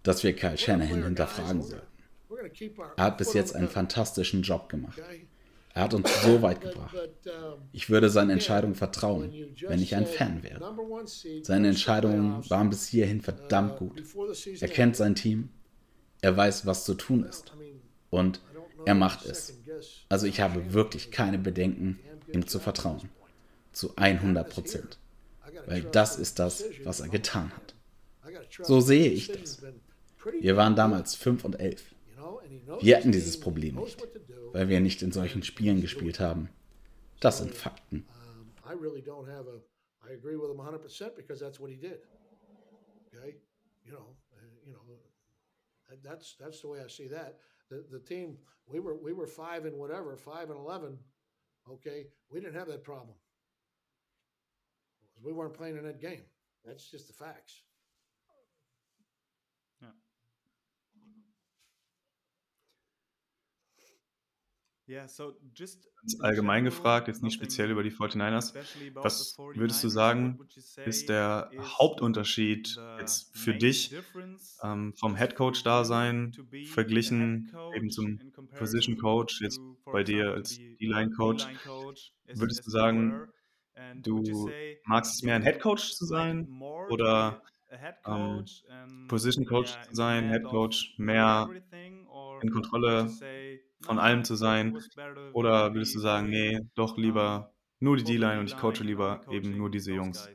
[0.02, 1.86] dass wir Kyle Shanahan hinterfragen sollten.
[2.96, 5.00] Er hat bis jetzt einen fantastischen Job gemacht.
[5.74, 6.96] Er hat uns so weit gebracht.
[7.72, 9.32] Ich würde seinen Entscheidungen vertrauen,
[9.66, 10.60] wenn ich ein Fan wäre.
[11.42, 14.00] Seine Entscheidungen waren bis hierhin verdammt gut.
[14.60, 15.48] Er kennt sein Team.
[16.20, 17.52] Er weiß, was zu tun ist.
[18.10, 18.40] Und
[18.86, 19.58] er macht es.
[20.08, 21.98] Also ich habe wirklich keine Bedenken,
[22.32, 23.10] ihm zu vertrauen.
[23.72, 24.98] Zu 100 Prozent.
[25.66, 27.74] Weil das ist das, was er getan hat.
[28.62, 29.60] So sehe ich das.
[30.40, 31.82] Wir waren damals 5 und 11.
[32.80, 34.00] Wir hatten dieses Problem nicht
[34.54, 36.48] weil wir nicht in solchen Spielen gespielt haben.
[37.20, 38.06] Das sind Fakten.
[38.08, 39.60] Um, I really don't have a.
[40.08, 41.98] I agree with him 100% because that's what he did.
[43.08, 43.34] Okay,
[43.84, 44.16] you know,
[44.64, 44.80] you know,
[46.02, 47.38] that's that's the way I see that.
[47.68, 50.98] The the team we were we were five and whatever, five and eleven.
[51.68, 53.16] Okay, we didn't have that problem.
[55.22, 56.24] We weren't playing in that game.
[56.64, 57.62] That's just the facts.
[66.20, 68.54] Allgemein gefragt, jetzt nicht speziell über die 49ers.
[68.94, 70.38] Was würdest du sagen,
[70.84, 73.94] ist der Hauptunterschied jetzt für dich
[74.62, 76.32] ähm, vom Headcoach-Dasein
[76.66, 78.20] verglichen eben zum
[78.56, 81.46] Position Coach, jetzt bei dir als D-Line-Coach?
[82.34, 83.28] Würdest du sagen,
[83.96, 84.50] du
[84.84, 87.42] magst es mehr ein Headcoach zu sein oder
[88.06, 88.44] ähm,
[89.08, 91.50] Position Coach zu sein, Headcoach, mehr
[92.42, 93.10] in Kontrolle
[93.84, 94.78] von allem zu sein?
[95.32, 99.56] Oder würdest du sagen, nee, doch lieber nur die D-Line und ich coache lieber eben
[99.56, 100.28] nur diese Jungs?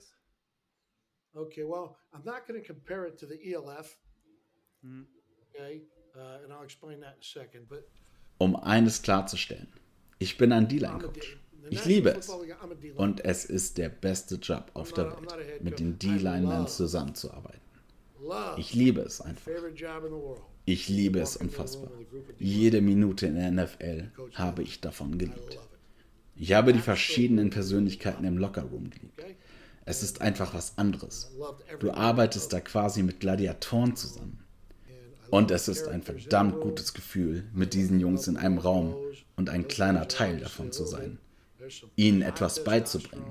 [1.34, 3.98] Okay, well, I'm not going to compare it to the ELF.
[4.84, 5.84] Okay,
[6.16, 7.70] uh, and I'll explain that in a second.
[7.70, 7.88] But
[8.40, 9.68] Um eines klarzustellen,
[10.18, 11.38] ich bin ein D-Line-Coach.
[11.70, 12.30] Ich liebe es.
[12.96, 17.62] Und es ist der beste Job auf der Welt, mit den D-Linemen zusammenzuarbeiten.
[18.58, 19.52] Ich liebe es einfach.
[20.72, 21.90] Ich liebe es unfassbar.
[22.38, 25.58] Jede Minute in der NFL habe ich davon geliebt.
[26.36, 29.26] Ich habe die verschiedenen Persönlichkeiten im Lockerroom geliebt.
[29.86, 31.32] Es ist einfach was anderes.
[31.80, 34.44] Du arbeitest da quasi mit Gladiatoren zusammen.
[35.32, 38.96] Und es ist ein verdammt gutes Gefühl, mit diesen Jungs in einem Raum
[39.38, 41.18] und ein kleiner Teil davon zu sein.
[41.96, 43.26] Ihnen etwas beizubringen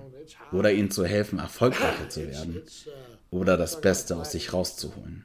[0.51, 2.63] oder ihnen zu helfen, erfolgreicher zu werden
[3.31, 5.25] oder das Beste aus sich rauszuholen.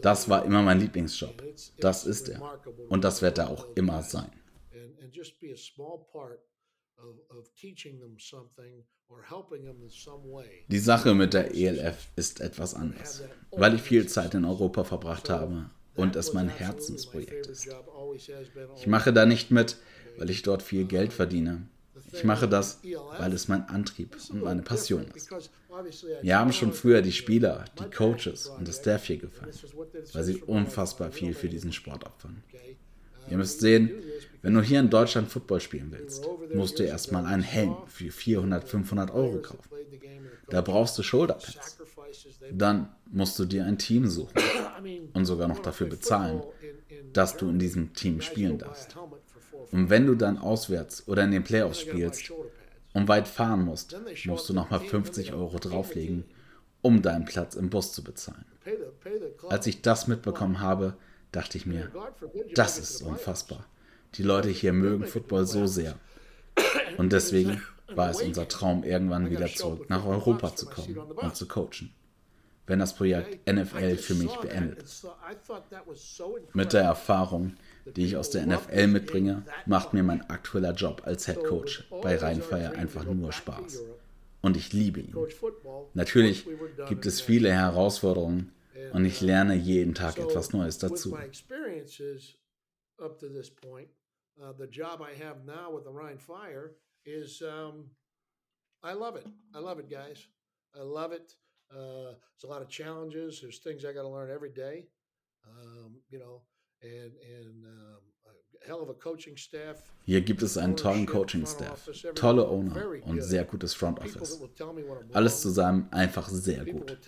[0.00, 1.42] Das war immer mein Lieblingsjob.
[1.78, 2.60] Das ist er.
[2.88, 4.30] Und das wird er auch immer sein.
[10.68, 15.30] Die Sache mit der ELF ist etwas anders, weil ich viel Zeit in Europa verbracht
[15.30, 17.68] habe und es mein Herzensprojekt ist.
[18.76, 19.76] Ich mache da nicht mit,
[20.16, 21.68] weil ich dort viel Geld verdiene.
[22.12, 22.80] Ich mache das,
[23.18, 25.30] weil es mein Antrieb und meine Passion ist.
[26.22, 29.54] Wir haben schon früher die Spieler, die Coaches und das Staff hier gefallen,
[30.12, 32.42] weil sie unfassbar viel für diesen Sport opfern.
[33.30, 33.90] Ihr müsst sehen,
[34.42, 38.66] wenn du hier in Deutschland Football spielen willst, musst du erstmal einen Helm für 400,
[38.66, 39.68] 500 Euro kaufen.
[40.48, 41.78] Da brauchst du Shoulderpads.
[42.52, 44.32] Dann musst du dir ein Team suchen
[45.12, 46.42] und sogar noch dafür bezahlen,
[47.12, 48.96] dass du in diesem Team spielen darfst.
[49.70, 52.32] Und wenn du dann auswärts oder in den Playoffs spielst
[52.94, 56.24] und weit fahren musst, musst du nochmal 50 Euro drauflegen,
[56.80, 58.44] um deinen Platz im Bus zu bezahlen.
[59.48, 60.96] Als ich das mitbekommen habe,
[61.32, 61.90] dachte ich mir,
[62.54, 63.66] das ist unfassbar.
[64.14, 65.96] Die Leute hier mögen Football so sehr.
[66.96, 67.62] Und deswegen
[67.94, 71.92] war es unser Traum, irgendwann wieder zurück nach Europa zu kommen und zu coachen,
[72.68, 75.06] wenn das Projekt NFL für mich beendet ist.
[76.52, 77.56] Mit der Erfahrung,
[77.96, 82.16] die ich aus der NFL mitbringe, macht mir mein aktueller Job als Head Coach bei
[82.16, 83.82] Rheinfire einfach nur Spaß.
[84.40, 85.14] Und ich liebe ihn.
[85.94, 86.46] Natürlich
[86.88, 88.52] gibt es viele Herausforderungen
[88.92, 91.16] und ich lerne jeden Tag etwas Neues dazu.
[94.40, 97.42] Uh, the job I have now with the Rhine Fire is
[98.84, 99.26] I love it.
[99.52, 100.28] I love it, guys.
[100.74, 101.34] I love it.
[101.70, 103.40] Uh, there's a lot of challenges.
[103.40, 104.86] There's things I got to learn every day.
[105.46, 106.42] Um, you know,
[106.82, 109.82] and and um, a hell of a coaching staff.
[110.04, 114.40] Hier gibt es einen tollen Coaching-Staff, tolle Owner und sehr gutes Front Office.
[115.12, 116.98] Alles zusammen einfach sehr gut.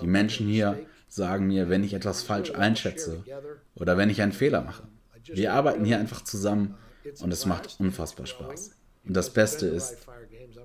[0.00, 3.24] Die Menschen hier sagen mir, wenn ich etwas falsch einschätze
[3.74, 4.86] oder wenn ich einen Fehler mache.
[5.24, 6.76] Wir arbeiten hier einfach zusammen
[7.20, 8.72] und es macht unfassbar Spaß.
[9.04, 10.06] Und das Beste ist,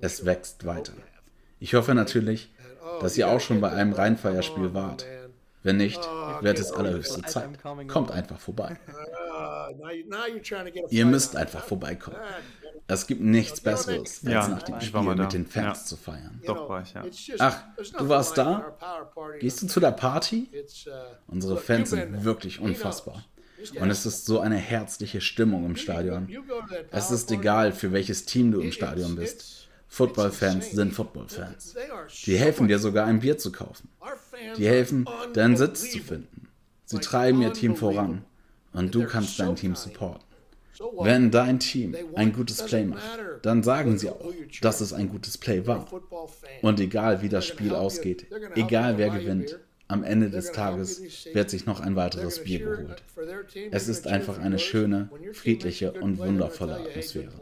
[0.00, 0.92] es wächst weiter.
[1.60, 2.52] Ich hoffe natürlich,
[3.00, 5.06] dass ihr auch schon bei einem Rheinfeierspiel wart.
[5.62, 6.00] Wenn nicht,
[6.40, 7.48] wird es allerhöchste Zeit.
[7.88, 8.76] Kommt einfach vorbei.
[10.90, 12.16] Ihr müsst einfach vorbeikommen.
[12.90, 15.84] Es gibt nichts Besseres, als Ja, nach dem Spiel mit den Fans Ja.
[15.84, 16.40] zu feiern.
[16.46, 17.04] Doch, war ich, ja.
[17.38, 17.62] Ach,
[17.98, 18.76] du warst da?
[19.40, 20.48] Gehst du zu der Party?
[21.26, 23.24] Unsere Fans sind wirklich unfassbar.
[23.78, 26.28] Und es ist so eine herzliche Stimmung im Stadion.
[26.90, 29.67] Es ist egal, für welches Team du im Stadion bist.
[29.88, 30.92] Football-Fans sind.
[30.92, 31.74] Football-Fans.
[32.24, 33.88] Die helfen dir sogar ein Bier zu kaufen.
[34.56, 36.48] Die helfen, deinen Sitz zu finden.
[36.84, 38.24] Sie treiben ihr Team voran.
[38.72, 40.24] Und du kannst dein Team supporten.
[41.00, 45.36] Wenn dein Team ein gutes Play macht, dann sagen sie auch, dass es ein gutes
[45.38, 45.88] Play war.
[46.62, 49.58] Und egal wie das Spiel ausgeht, egal wer gewinnt,
[49.88, 53.02] am Ende des Tages wird sich noch ein weiteres Bier geholt.
[53.70, 57.32] Es ist einfach eine schöne, friedliche und wundervolle Atmosphäre.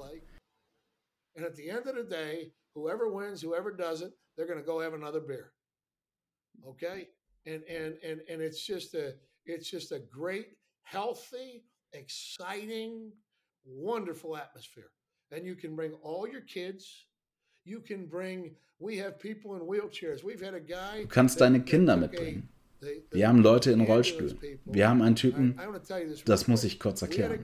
[1.37, 4.81] And at the end of the day, whoever wins, whoever doesn't, they're going to go
[4.81, 5.53] have another beer.
[6.67, 7.09] Okay?
[7.45, 9.15] And and and and it's just a
[9.45, 10.49] it's just a great,
[10.83, 13.13] healthy, exciting,
[13.65, 14.91] wonderful atmosphere.
[15.31, 17.07] And you can bring all your kids.
[17.65, 20.25] You can bring we have people in wheelchairs.
[20.25, 22.49] We've had a guy Du kannst deine Kinder mitbringen.
[23.11, 24.39] Wir haben Leute in Rollstühlen.
[24.65, 25.59] Wir haben einen Typen,
[26.25, 27.41] das muss ich kurz erklären.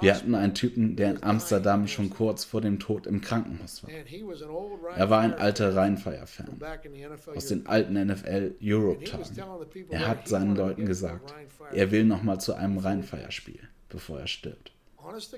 [0.00, 3.90] Wir hatten einen Typen, der in Amsterdam schon kurz vor dem Tod im Krankenhaus war.
[4.96, 6.60] Er war ein alter Rheinfire-Fan
[7.34, 9.24] aus den alten NFL Europe-Tagen.
[9.90, 11.34] Er hat seinen Leuten gesagt,
[11.72, 14.72] er will nochmal zu einem Rheinfire-Spiel, bevor er stirbt.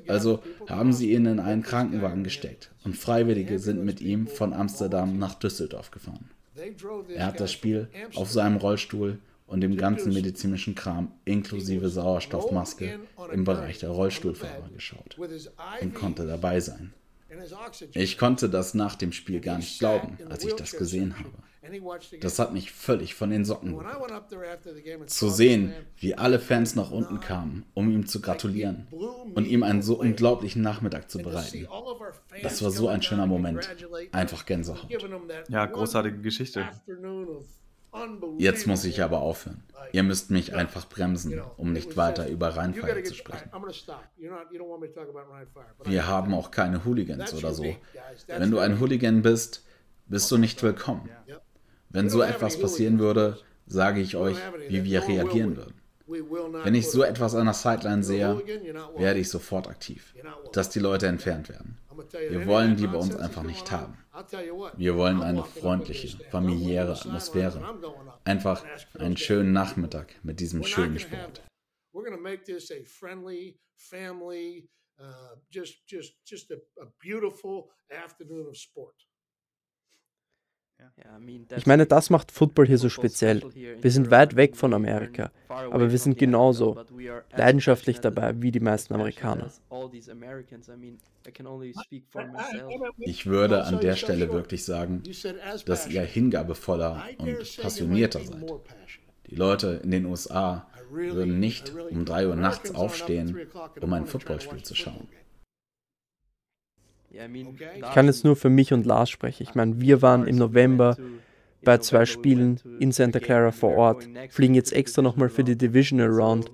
[0.06, 5.18] Also haben sie ihn in einen Krankenwagen gesteckt und Freiwillige sind mit ihm von Amsterdam
[5.18, 6.30] nach Düsseldorf gefahren.
[7.14, 12.98] Er hat das Spiel auf seinem Rollstuhl und dem ganzen medizinischen Kram inklusive Sauerstoffmaske
[13.32, 15.16] im Bereich der Rollstuhlfahrer geschaut
[15.80, 16.92] und konnte dabei sein.
[17.92, 21.30] Ich konnte das nach dem Spiel gar nicht glauben, als ich das gesehen habe.
[22.20, 23.78] Das hat mich völlig von den Socken.
[25.06, 28.86] Zu sehen, wie alle Fans nach unten kamen, um ihm zu gratulieren
[29.34, 31.66] und ihm einen so unglaublichen Nachmittag zu bereiten.
[32.42, 33.68] Das war so ein schöner Moment.
[34.12, 34.88] Einfach Gänsehaut.
[35.48, 36.68] Ja, großartige Geschichte.
[38.38, 39.62] Jetzt muss ich aber aufhören.
[39.92, 43.50] Ihr müsst mich einfach bremsen, um nicht weiter über Rheinfire zu sprechen.
[45.84, 47.64] Wir haben auch keine Hooligans oder so.
[48.26, 49.64] Wenn du ein Hooligan bist,
[50.06, 51.08] bist du nicht willkommen.
[51.88, 54.36] Wenn so etwas passieren würde, sage ich euch,
[54.68, 55.74] wie wir reagieren würden.
[56.06, 58.40] Wenn ich so etwas an der Sideline sehe,
[58.96, 60.14] werde ich sofort aktiv,
[60.52, 61.78] dass die Leute entfernt werden.
[62.12, 63.98] Wir wollen die bei uns einfach nicht haben.
[64.76, 67.60] Wir wollen eine freundliche, familiäre Atmosphäre.
[68.24, 68.64] Einfach
[68.98, 71.42] einen schönen Nachmittag mit diesem schönen Sport.
[74.98, 78.94] Uh, just, just, just a, a beautiful afternoon of sport.
[81.56, 83.42] Ich meine, das macht Football hier so speziell.
[83.80, 86.84] Wir sind weit weg von Amerika, aber wir sind genauso
[87.34, 89.50] leidenschaftlich dabei wie die meisten Amerikaner.
[92.98, 95.02] Ich würde an der Stelle wirklich sagen,
[95.66, 98.52] dass ihr hingabevoller und passionierter seid.
[99.28, 103.48] Die Leute in den USA würden nicht um 3 Uhr nachts aufstehen,
[103.80, 105.08] um ein Footballspiel zu schauen.
[107.10, 109.42] Ich kann jetzt nur für mich und Lars sprechen.
[109.42, 110.96] Ich meine, wir waren im November
[111.62, 116.08] bei zwei Spielen in Santa Clara vor Ort, fliegen jetzt extra nochmal für die Divisional
[116.08, 116.50] Round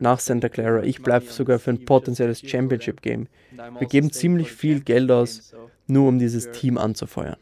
[0.00, 0.82] nach Santa Clara.
[0.82, 3.28] Ich bleibe sogar für ein potenzielles Championship Game.
[3.78, 5.54] Wir geben ziemlich viel Geld aus,
[5.86, 7.36] nur um dieses Team anzufeuern.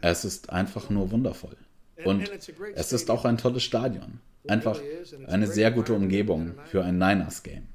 [0.00, 1.56] Es ist einfach nur wundervoll.
[2.04, 2.30] Und
[2.74, 4.20] es ist auch ein tolles Stadion.
[4.48, 4.80] Einfach
[5.26, 7.66] eine sehr gute Umgebung für ein Niners-Game.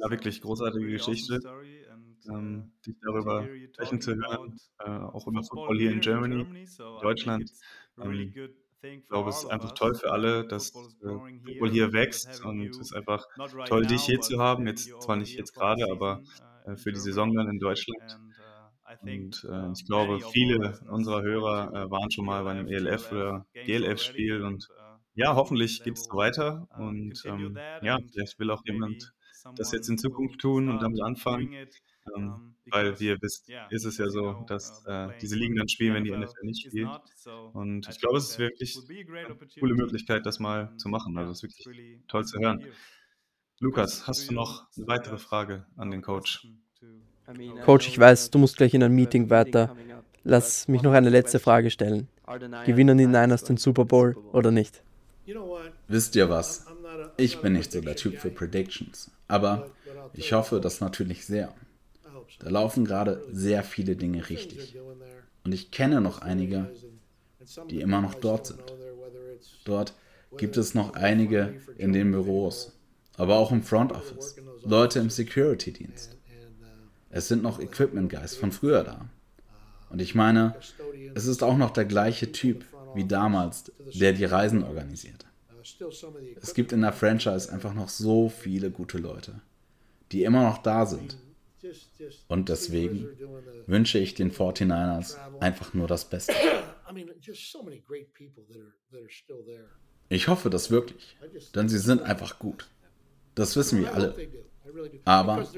[0.00, 1.40] Ja, wirklich großartige Geschichte,
[2.28, 6.66] ähm, dich darüber sprechen zu hören, äh, auch über Football hier in Germany,
[7.00, 7.50] Deutschland.
[8.02, 8.34] Ähm,
[8.82, 10.70] ich glaube, es ist einfach toll für alle, dass
[11.02, 13.24] äh, Football hier wächst und es ist einfach
[13.66, 14.66] toll, dich hier zu haben.
[14.66, 16.22] Jetzt zwar nicht jetzt gerade, aber
[16.66, 18.20] äh, für die Saison dann in Deutschland.
[19.00, 23.46] Und äh, ich glaube, viele unserer Hörer äh, waren schon mal bei einem ELF oder
[23.54, 24.68] GLF-Spiel und
[25.14, 29.12] ja, hoffentlich geht es so weiter und ähm, ja, vielleicht will auch jemand
[29.54, 31.54] das jetzt in Zukunft tun und damit anfangen.
[32.16, 36.04] Ähm, weil wir wisst, ist es ja so, dass äh, diese Ligen dann spielen, wenn
[36.04, 36.88] die NFL nicht spielt.
[37.52, 41.16] Und ich glaube, es ist wirklich eine coole Möglichkeit, das mal zu machen.
[41.18, 42.64] Also es ist wirklich toll zu hören.
[43.58, 46.46] Lukas, hast du noch eine weitere Frage an den Coach?
[47.64, 49.74] Coach, ich weiß, du musst gleich in ein Meeting weiter.
[50.24, 52.08] Lass mich noch eine letzte Frage stellen.
[52.64, 54.82] Gewinnen die Niners den Super Bowl oder nicht?
[55.88, 56.66] Wisst ihr was?
[57.18, 59.70] Ich bin nicht so der Typ für Predictions, aber
[60.12, 61.54] ich hoffe das natürlich sehr.
[62.40, 64.76] Da laufen gerade sehr viele Dinge richtig.
[65.44, 66.70] Und ich kenne noch einige,
[67.70, 68.62] die immer noch dort sind.
[69.64, 69.94] Dort
[70.36, 72.72] gibt es noch einige in den Büros,
[73.16, 76.16] aber auch im Front Office, Leute im Security-Dienst.
[77.10, 79.08] Es sind noch Equipment Guys von früher da.
[79.88, 80.56] Und ich meine,
[81.14, 82.64] es ist auch noch der gleiche Typ
[82.94, 85.25] wie damals, der die Reisen organisiert.
[86.40, 89.40] Es gibt in der Franchise einfach noch so viele gute Leute,
[90.12, 91.18] die immer noch da sind.
[92.28, 93.08] Und deswegen
[93.66, 96.32] wünsche ich den 49ers einfach nur das Beste.
[100.08, 101.16] Ich hoffe das wirklich,
[101.54, 102.68] denn sie sind einfach gut.
[103.34, 104.14] Das wissen wir alle.
[105.04, 105.48] Aber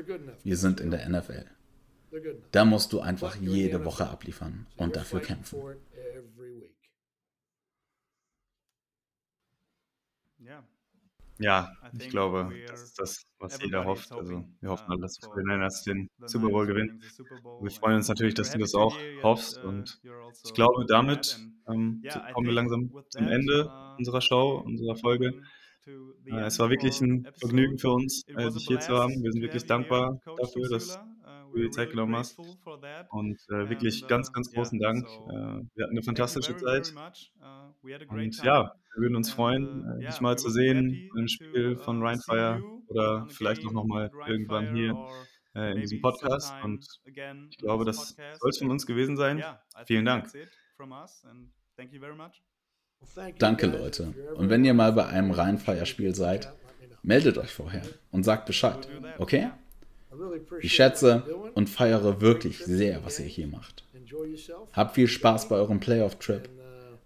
[0.42, 1.44] wir sind in der NFL.
[2.52, 5.58] Da musst du einfach jede Woche abliefern und dafür kämpfen.
[11.40, 14.10] Ja, ich glaube, das ist das, was jeder hofft.
[14.10, 17.00] Also wir hoffen alle, dass 49ers den Super Bowl gewinnen.
[17.60, 19.62] Wir freuen uns natürlich, dass du das auch hoffst.
[19.62, 20.00] Und
[20.44, 21.38] ich glaube, damit
[21.68, 22.02] ähm,
[22.34, 25.40] kommen wir langsam zum Ende unserer Show, unserer Folge.
[26.26, 29.22] Äh, es war wirklich ein Vergnügen für uns, äh, dich hier zu haben.
[29.22, 30.98] Wir sind wirklich dankbar dafür, dass
[31.58, 32.38] du du dir Zeit genommen hast.
[33.10, 35.06] Und äh, wirklich ganz, ganz großen Dank.
[35.06, 35.32] Äh,
[35.74, 36.92] wir hatten eine fantastische Zeit.
[38.08, 42.62] Und ja, wir würden uns freuen, äh, dich mal zu sehen im Spiel von Rheinfire
[42.86, 44.96] oder vielleicht auch nochmal irgendwann hier
[45.54, 46.52] äh, in diesem Podcast.
[46.62, 49.42] Und ich glaube, das soll es von uns gewesen sein.
[49.86, 50.28] Vielen Dank.
[53.38, 54.14] Danke, Leute.
[54.34, 56.52] Und wenn ihr mal bei einem Rheinfire-Spiel seid,
[57.02, 58.88] meldet euch vorher und sagt Bescheid,
[59.18, 59.50] okay?
[60.60, 63.84] Ich schätze und feiere wirklich sehr, was ihr hier macht.
[64.72, 66.48] Habt viel Spaß bei eurem Playoff-Trip,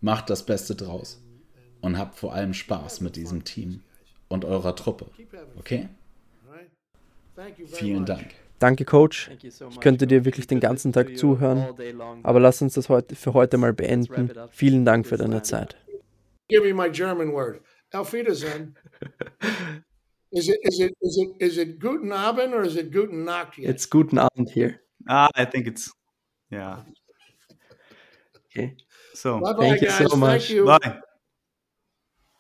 [0.01, 1.21] macht das Beste draus
[1.81, 3.83] und habt vor allem Spaß mit diesem Team
[4.29, 5.07] und eurer Truppe,
[5.57, 5.89] okay?
[7.67, 8.35] Vielen Dank.
[8.59, 9.31] Danke, Coach.
[9.43, 11.67] Ich könnte dir wirklich den ganzen Tag zuhören,
[12.23, 14.31] aber lass uns das heute für heute mal beenden.
[14.53, 15.77] Vielen Dank für deine Zeit.
[16.49, 17.61] Give me my German word.
[17.93, 18.77] Auf Wiedersehen.
[20.33, 23.59] Is it is it is it is it guten Abend or is it guten Nacht?
[23.59, 23.71] Yet?
[23.71, 24.81] It's guten Abend here.
[25.09, 25.93] Ah, I think it's
[26.51, 26.81] yeah.
[28.47, 28.75] Okay.
[29.15, 30.11] So, Bye bye, Thank you guys.
[30.11, 30.51] so much.
[30.51, 30.65] You.
[30.67, 31.01] bye.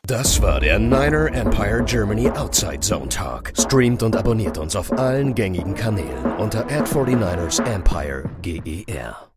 [0.06, 3.52] Das war der Niner Empire Germany Outside Zone Talk.
[3.56, 9.31] Streamt und abonniert uns auf allen gängigen Kanälen unter ad 49 ers Empire GER.